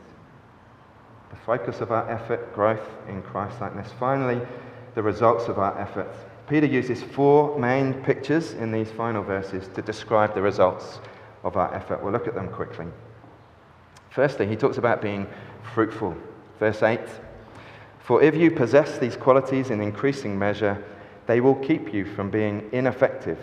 The 1.30 1.36
focus 1.36 1.80
of 1.80 1.92
our 1.92 2.08
effort, 2.10 2.54
growth 2.54 2.88
in 3.08 3.22
Christ 3.22 3.60
likeness. 3.60 3.90
Finally, 3.98 4.46
the 4.94 5.02
results 5.02 5.48
of 5.48 5.58
our 5.58 5.78
efforts. 5.78 6.16
Peter 6.48 6.66
uses 6.66 7.02
four 7.02 7.58
main 7.58 7.94
pictures 8.02 8.52
in 8.54 8.70
these 8.70 8.90
final 8.90 9.22
verses 9.22 9.68
to 9.74 9.82
describe 9.82 10.34
the 10.34 10.42
results 10.42 11.00
of 11.46 11.56
our 11.56 11.72
effort. 11.72 12.02
We'll 12.02 12.12
look 12.12 12.26
at 12.26 12.34
them 12.34 12.48
quickly. 12.48 12.86
Firstly, 14.10 14.46
he 14.46 14.56
talks 14.56 14.78
about 14.78 15.00
being 15.00 15.26
fruitful. 15.74 16.16
Verse 16.58 16.82
8 16.82 17.00
For 18.00 18.22
if 18.22 18.34
you 18.34 18.50
possess 18.50 18.98
these 18.98 19.16
qualities 19.16 19.70
in 19.70 19.80
increasing 19.80 20.38
measure, 20.38 20.82
they 21.26 21.40
will 21.40 21.54
keep 21.54 21.94
you 21.94 22.04
from 22.04 22.30
being 22.30 22.68
ineffective 22.72 23.38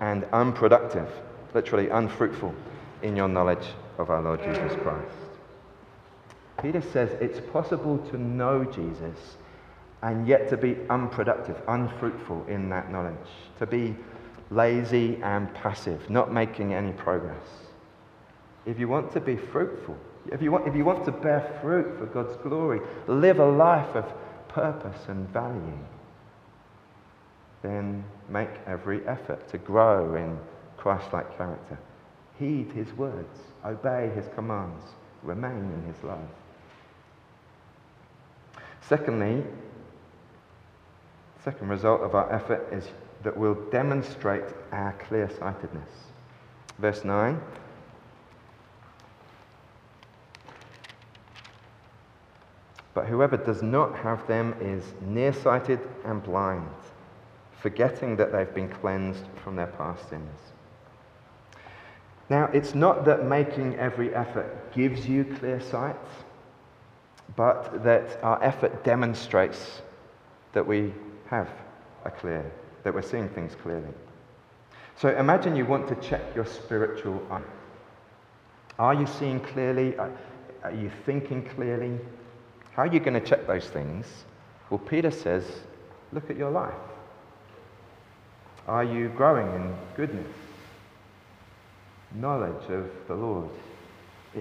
and 0.00 0.24
unproductive, 0.32 1.08
literally 1.54 1.88
unfruitful, 1.88 2.54
in 3.02 3.16
your 3.16 3.28
knowledge 3.28 3.66
of 3.98 4.10
our 4.10 4.20
Lord 4.20 4.42
Jesus 4.42 4.72
Christ. 4.82 5.14
Peter 6.60 6.82
says 6.82 7.10
it's 7.20 7.40
possible 7.52 7.98
to 8.10 8.18
know 8.18 8.64
Jesus 8.64 9.36
and 10.02 10.26
yet 10.26 10.48
to 10.50 10.56
be 10.56 10.76
unproductive, 10.90 11.56
unfruitful 11.68 12.44
in 12.48 12.68
that 12.70 12.90
knowledge, 12.90 13.14
to 13.58 13.66
be 13.66 13.96
lazy 14.50 15.18
and 15.22 15.52
passive, 15.54 16.08
not 16.08 16.32
making 16.32 16.74
any 16.74 16.92
progress. 16.92 17.46
If 18.64 18.78
you 18.78 18.88
want 18.88 19.12
to 19.12 19.20
be 19.20 19.36
fruitful, 19.36 19.96
if 20.32 20.42
you 20.42 20.50
want, 20.50 20.66
if 20.66 20.74
you 20.74 20.84
want 20.84 21.04
to 21.04 21.12
bear 21.12 21.58
fruit 21.62 21.98
for 21.98 22.06
God's 22.06 22.36
glory, 22.42 22.80
live 23.06 23.38
a 23.38 23.46
life 23.46 23.94
of 23.94 24.04
purpose 24.48 25.00
and 25.08 25.28
value, 25.28 25.78
then 27.62 28.04
make 28.28 28.48
every 28.66 29.06
effort 29.06 29.48
to 29.50 29.58
grow 29.58 30.14
in 30.14 30.38
Christ 30.76 31.12
like 31.12 31.36
character. 31.36 31.78
Heed 32.38 32.72
his 32.72 32.92
words, 32.94 33.38
obey 33.64 34.10
his 34.14 34.26
commands, 34.34 34.84
remain 35.22 35.72
in 35.72 35.92
his 35.92 36.02
love. 36.04 36.28
Secondly, 38.80 39.44
second 41.44 41.68
result 41.68 42.02
of 42.02 42.14
our 42.14 42.32
effort 42.32 42.68
is 42.72 42.88
that 43.26 43.36
will 43.36 43.56
demonstrate 43.72 44.44
our 44.70 44.92
clear 45.08 45.28
sightedness. 45.28 45.90
Verse 46.78 47.04
9. 47.04 47.40
But 52.94 53.06
whoever 53.06 53.36
does 53.36 53.62
not 53.62 53.96
have 53.96 54.24
them 54.28 54.54
is 54.60 54.84
nearsighted 55.00 55.80
and 56.04 56.22
blind, 56.22 56.70
forgetting 57.58 58.14
that 58.14 58.30
they've 58.30 58.54
been 58.54 58.68
cleansed 58.68 59.24
from 59.42 59.56
their 59.56 59.66
past 59.66 60.08
sins. 60.08 60.40
Now, 62.30 62.44
it's 62.52 62.76
not 62.76 63.04
that 63.06 63.24
making 63.24 63.74
every 63.74 64.14
effort 64.14 64.72
gives 64.72 65.08
you 65.08 65.24
clear 65.24 65.60
sight, 65.60 65.96
but 67.34 67.82
that 67.82 68.22
our 68.22 68.40
effort 68.40 68.84
demonstrates 68.84 69.82
that 70.52 70.64
we 70.64 70.94
have 71.28 71.48
a 72.04 72.10
clear 72.12 72.48
that 72.86 72.94
we're 72.94 73.02
seeing 73.02 73.28
things 73.30 73.56
clearly. 73.56 73.92
So 74.94 75.08
imagine 75.16 75.56
you 75.56 75.66
want 75.66 75.88
to 75.88 75.96
check 75.96 76.22
your 76.36 76.46
spiritual 76.46 77.20
eye. 77.32 77.42
Are 78.78 78.94
you 78.94 79.08
seeing 79.08 79.40
clearly? 79.40 79.96
Are 79.98 80.12
you 80.72 80.92
thinking 81.04 81.42
clearly? 81.42 81.98
How 82.74 82.84
are 82.84 82.86
you 82.86 83.00
going 83.00 83.20
to 83.20 83.20
check 83.20 83.44
those 83.48 83.66
things? 83.66 84.06
Well, 84.70 84.78
Peter 84.78 85.10
says, 85.10 85.42
look 86.12 86.30
at 86.30 86.36
your 86.36 86.52
life. 86.52 86.74
Are 88.68 88.84
you 88.84 89.08
growing 89.08 89.52
in 89.56 89.74
goodness, 89.96 90.32
knowledge 92.14 92.70
of 92.70 92.88
the 93.08 93.16
Lord? 93.16 93.50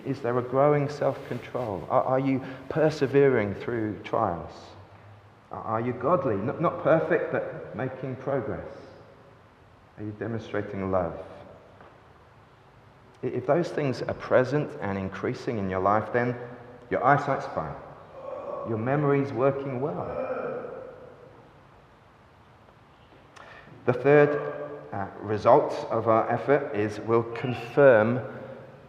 Is 0.06 0.20
there 0.20 0.38
a 0.38 0.44
growing 0.44 0.88
self 0.88 1.18
control? 1.28 1.88
Are, 1.90 2.04
are, 2.04 2.20
you 2.20 2.44
persevering 2.70 3.56
through 3.56 4.02
trials? 4.04 4.52
Are 5.64 5.82
you 5.82 5.94
godly? 5.94 6.36
Not, 6.36 6.62
not 6.62 6.84
perfect, 6.84 7.32
but 7.32 7.76
making 7.76 8.18
progress? 8.18 8.68
Are 9.98 10.04
you 10.04 10.12
demonstrating 10.20 10.92
love? 10.92 11.18
If 13.24 13.48
those 13.48 13.70
things 13.70 14.02
are 14.02 14.14
present 14.14 14.70
and 14.82 14.98
increasing 14.98 15.58
in 15.58 15.70
your 15.70 15.80
life, 15.80 16.12
then 16.14 16.36
your 16.90 17.04
eyesight's 17.04 17.46
fine. 17.48 17.74
Your 18.68 18.78
memory's 18.78 19.32
working 19.32 19.82
well. 19.82 20.24
The 23.86 23.94
third 23.94 24.54
uh, 24.92 25.08
result 25.22 25.88
of 25.92 26.08
our 26.08 26.30
effort 26.30 26.76
is 26.76 27.00
we'll 27.00 27.24
confirm 27.24 28.20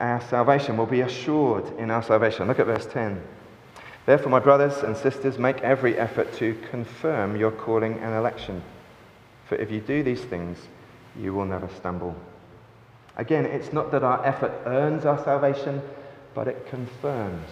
our 0.01 0.21
salvation. 0.23 0.77
We'll 0.77 0.87
be 0.87 1.03
assured 1.03 1.67
in 1.79 1.91
our 1.91 2.03
salvation. 2.03 2.49
Look 2.49 2.59
at 2.59 2.67
verse 2.67 2.87
10. 2.87 3.23
Therefore, 4.07 4.31
my 4.31 4.39
brothers 4.39 4.85
and 4.85 4.97
sisters, 4.97 5.37
make 5.37 5.61
every 5.63 5.99
effort 5.99 6.33
to 6.35 6.55
confirm 6.71 7.37
your 7.37 7.51
calling 7.51 7.99
and 7.99 8.15
election. 8.15 8.63
For 9.49 9.57
if 9.57 9.71
you 9.71 9.81
do 9.81 10.05
these 10.05 10.23
things, 10.23 10.59
you 11.19 11.35
will 11.35 11.45
never 11.45 11.69
stumble. 11.77 12.15
Again, 13.17 13.47
it's 13.47 13.73
not 13.73 13.91
that 13.91 14.05
our 14.05 14.25
effort 14.25 14.53
earns 14.65 15.05
our 15.05 15.23
salvation, 15.25 15.83
but 16.35 16.47
it 16.47 16.67
confirms 16.69 17.49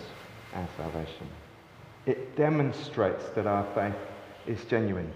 our 0.55 0.69
salvation. 0.77 1.27
It 2.07 2.37
demonstrates 2.37 3.29
that 3.31 3.47
our 3.47 3.67
faith 3.75 3.97
is 4.47 4.65
genuine. 4.67 5.11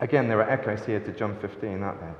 Again, 0.00 0.28
there 0.28 0.38
are 0.38 0.50
echoes 0.50 0.86
here 0.86 1.00
to 1.00 1.12
John 1.12 1.36
15, 1.40 1.82
aren't 1.82 2.00
there? 2.00 2.14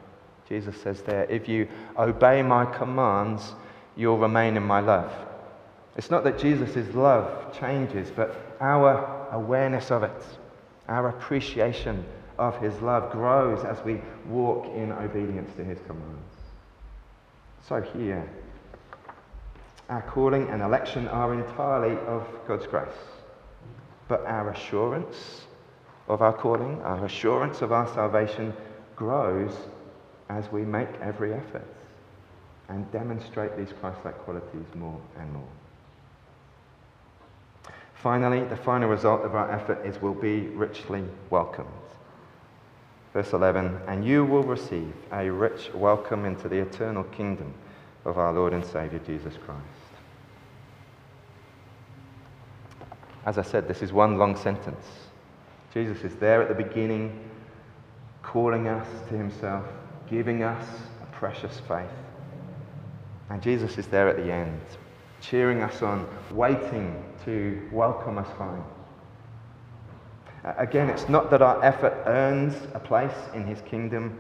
Jesus 0.48 0.78
says 0.82 1.00
there, 1.02 1.24
If 1.30 1.48
you 1.48 1.68
obey 1.96 2.42
my 2.42 2.66
commands, 2.66 3.54
you'll 3.96 4.18
remain 4.18 4.56
in 4.56 4.64
my 4.64 4.80
love. 4.80 5.10
It's 5.96 6.10
not 6.10 6.24
that 6.24 6.38
Jesus' 6.38 6.94
love 6.94 7.58
changes, 7.58 8.10
but 8.14 8.56
our 8.60 9.28
awareness 9.32 9.90
of 9.90 10.02
it, 10.02 10.22
our 10.88 11.08
appreciation 11.08 12.04
of 12.38 12.56
his 12.58 12.80
love 12.80 13.12
grows 13.12 13.64
as 13.64 13.84
we 13.84 14.00
walk 14.26 14.66
in 14.74 14.92
obedience 14.92 15.54
to 15.56 15.64
his 15.64 15.78
commands. 15.86 16.34
So 17.68 17.80
here, 17.82 18.28
our 19.88 20.02
calling 20.02 20.48
and 20.48 20.62
election 20.62 21.08
are 21.08 21.34
entirely 21.34 21.96
of 22.06 22.26
God's 22.46 22.66
grace. 22.66 22.88
But 24.08 24.24
our 24.24 24.50
assurance 24.50 25.42
of 26.08 26.22
our 26.22 26.32
calling, 26.32 26.80
our 26.82 27.04
assurance 27.04 27.62
of 27.62 27.72
our 27.72 27.86
salvation 27.94 28.54
grows 28.96 29.52
as 30.28 30.50
we 30.50 30.62
make 30.62 30.88
every 31.02 31.34
effort 31.34 31.66
and 32.68 32.90
demonstrate 32.92 33.56
these 33.56 33.72
Christ 33.80 33.98
like 34.04 34.16
qualities 34.20 34.66
more 34.74 35.00
and 35.18 35.32
more. 35.32 35.48
Finally, 38.02 38.44
the 38.44 38.56
final 38.56 38.88
result 38.88 39.22
of 39.26 39.34
our 39.34 39.50
effort 39.52 39.84
is 39.84 40.00
we'll 40.00 40.14
be 40.14 40.48
richly 40.48 41.04
welcomed. 41.28 41.68
Verse 43.12 43.32
11, 43.32 43.78
and 43.88 44.06
you 44.06 44.24
will 44.24 44.42
receive 44.42 44.94
a 45.12 45.28
rich 45.28 45.70
welcome 45.74 46.24
into 46.24 46.48
the 46.48 46.56
eternal 46.56 47.04
kingdom 47.04 47.52
of 48.06 48.16
our 48.16 48.32
Lord 48.32 48.54
and 48.54 48.64
Saviour 48.64 49.02
Jesus 49.04 49.34
Christ. 49.44 49.60
As 53.26 53.36
I 53.36 53.42
said, 53.42 53.68
this 53.68 53.82
is 53.82 53.92
one 53.92 54.16
long 54.16 54.34
sentence. 54.34 54.86
Jesus 55.74 56.02
is 56.02 56.14
there 56.16 56.40
at 56.40 56.48
the 56.48 56.54
beginning, 56.54 57.28
calling 58.22 58.66
us 58.66 58.88
to 59.08 59.14
himself, 59.16 59.66
giving 60.08 60.42
us 60.42 60.66
a 61.02 61.06
precious 61.14 61.60
faith. 61.68 61.90
And 63.28 63.42
Jesus 63.42 63.76
is 63.76 63.88
there 63.88 64.08
at 64.08 64.16
the 64.16 64.32
end, 64.32 64.60
cheering 65.20 65.62
us 65.62 65.82
on, 65.82 66.08
waiting 66.30 67.04
to 67.24 67.68
welcome 67.72 68.18
us 68.18 68.28
home. 68.36 68.64
Again, 70.56 70.88
it's 70.88 71.08
not 71.08 71.30
that 71.30 71.42
our 71.42 71.62
effort 71.62 71.94
earns 72.06 72.54
a 72.74 72.80
place 72.80 73.16
in 73.34 73.44
his 73.44 73.60
kingdom, 73.62 74.18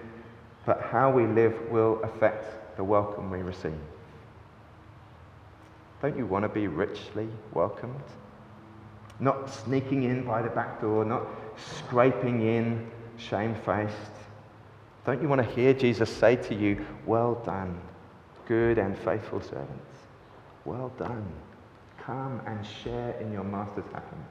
but 0.66 0.82
how 0.82 1.10
we 1.10 1.26
live 1.26 1.58
will 1.70 2.02
affect 2.02 2.76
the 2.76 2.84
welcome 2.84 3.30
we 3.30 3.40
receive. 3.40 3.78
Don't 6.02 6.16
you 6.16 6.26
want 6.26 6.44
to 6.44 6.48
be 6.48 6.66
richly 6.66 7.28
welcomed? 7.52 8.02
Not 9.18 9.50
sneaking 9.50 10.04
in 10.04 10.24
by 10.24 10.42
the 10.42 10.48
back 10.48 10.80
door, 10.80 11.04
not 11.04 11.26
scraping 11.56 12.42
in 12.42 12.90
shamefaced. 13.16 14.12
Don't 15.04 15.20
you 15.20 15.28
want 15.28 15.42
to 15.42 15.54
hear 15.54 15.74
Jesus 15.74 16.10
say 16.10 16.36
to 16.36 16.54
you, 16.54 16.84
Well 17.06 17.34
done, 17.46 17.80
good 18.46 18.78
and 18.78 18.96
faithful 18.98 19.40
servants? 19.40 19.89
Well 20.64 20.92
done. 20.98 21.26
Come 21.98 22.40
and 22.46 22.64
share 22.66 23.12
in 23.20 23.32
your 23.32 23.44
master's 23.44 23.84
happiness. 23.92 24.26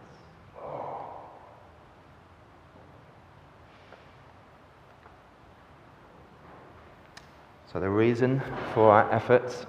So, 7.72 7.80
the 7.80 7.90
reason 7.90 8.42
for 8.74 8.92
our 8.92 9.12
efforts, 9.12 9.68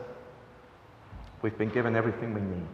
we've 1.42 1.56
been 1.58 1.68
given 1.68 1.96
everything 1.96 2.32
we 2.32 2.40
need. 2.40 2.66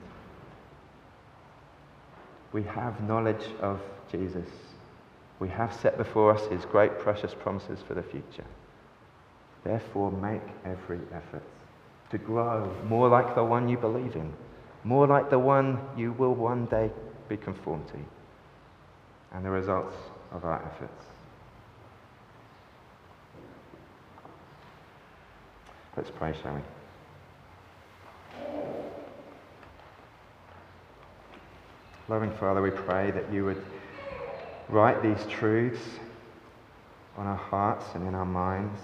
We 2.52 2.62
have 2.62 3.02
knowledge 3.02 3.44
of 3.60 3.80
Jesus. 4.10 4.48
We 5.40 5.48
have 5.48 5.74
set 5.74 5.98
before 5.98 6.32
us 6.34 6.46
his 6.46 6.64
great, 6.64 6.98
precious 7.00 7.34
promises 7.34 7.80
for 7.86 7.94
the 7.94 8.02
future. 8.02 8.46
Therefore, 9.64 10.12
make 10.12 10.42
every 10.64 11.00
effort 11.12 11.42
to 12.10 12.18
grow 12.18 12.72
more 12.88 13.08
like 13.08 13.34
the 13.34 13.44
one 13.44 13.68
you 13.68 13.76
believe 13.76 14.14
in, 14.14 14.32
more 14.84 15.06
like 15.06 15.30
the 15.30 15.38
one 15.38 15.78
you 15.96 16.12
will 16.12 16.34
one 16.34 16.66
day 16.66 16.90
be 17.28 17.36
conformed 17.36 17.86
to, 17.88 17.98
and 19.32 19.44
the 19.44 19.50
results 19.50 19.96
of 20.32 20.44
our 20.44 20.62
efforts. 20.64 21.06
Let's 25.96 26.10
pray, 26.10 26.34
shall 26.42 26.54
we? 26.54 26.60
Loving 32.08 32.30
Father, 32.32 32.62
we 32.62 32.70
pray 32.70 33.10
that 33.10 33.32
you 33.32 33.44
would 33.46 33.64
write 34.68 35.02
these 35.02 35.26
truths 35.28 35.80
on 37.16 37.26
our 37.26 37.36
hearts 37.36 37.86
and 37.94 38.06
in 38.06 38.14
our 38.14 38.26
minds. 38.26 38.78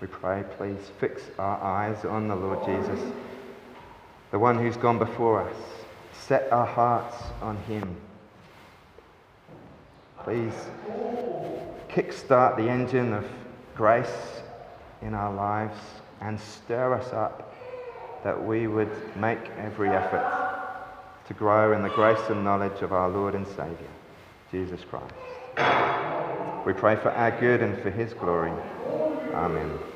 We 0.00 0.06
pray, 0.06 0.44
please 0.56 0.90
fix 0.98 1.22
our 1.38 1.60
eyes 1.62 2.04
on 2.06 2.28
the 2.28 2.34
Lord 2.34 2.64
Jesus, 2.64 3.00
the 4.30 4.38
one 4.38 4.58
who's 4.58 4.76
gone 4.76 4.98
before 4.98 5.42
us. 5.42 5.56
Set 6.12 6.50
our 6.50 6.66
hearts 6.66 7.16
on 7.42 7.56
him. 7.64 7.96
Please 10.24 10.54
kickstart 11.88 12.56
the 12.56 12.68
engine 12.68 13.12
of 13.12 13.26
grace 13.74 14.40
in 15.02 15.12
our 15.12 15.34
lives 15.34 15.78
and 16.20 16.40
stir 16.40 16.94
us 16.94 17.12
up 17.12 17.54
that 18.24 18.42
we 18.42 18.66
would 18.66 18.90
make 19.16 19.40
every 19.58 19.88
effort 19.88 20.66
to 21.26 21.34
grow 21.34 21.72
in 21.72 21.82
the 21.82 21.88
grace 21.90 22.20
and 22.28 22.44
knowledge 22.44 22.82
of 22.82 22.92
our 22.92 23.08
Lord 23.08 23.34
and 23.34 23.46
Saviour, 23.46 23.76
Jesus 24.50 24.80
Christ. 24.82 25.14
We 26.66 26.72
pray 26.72 26.96
for 26.96 27.10
our 27.10 27.38
good 27.40 27.62
and 27.62 27.80
for 27.82 27.90
his 27.90 28.12
glory. 28.14 28.52
Amen. 29.32 29.89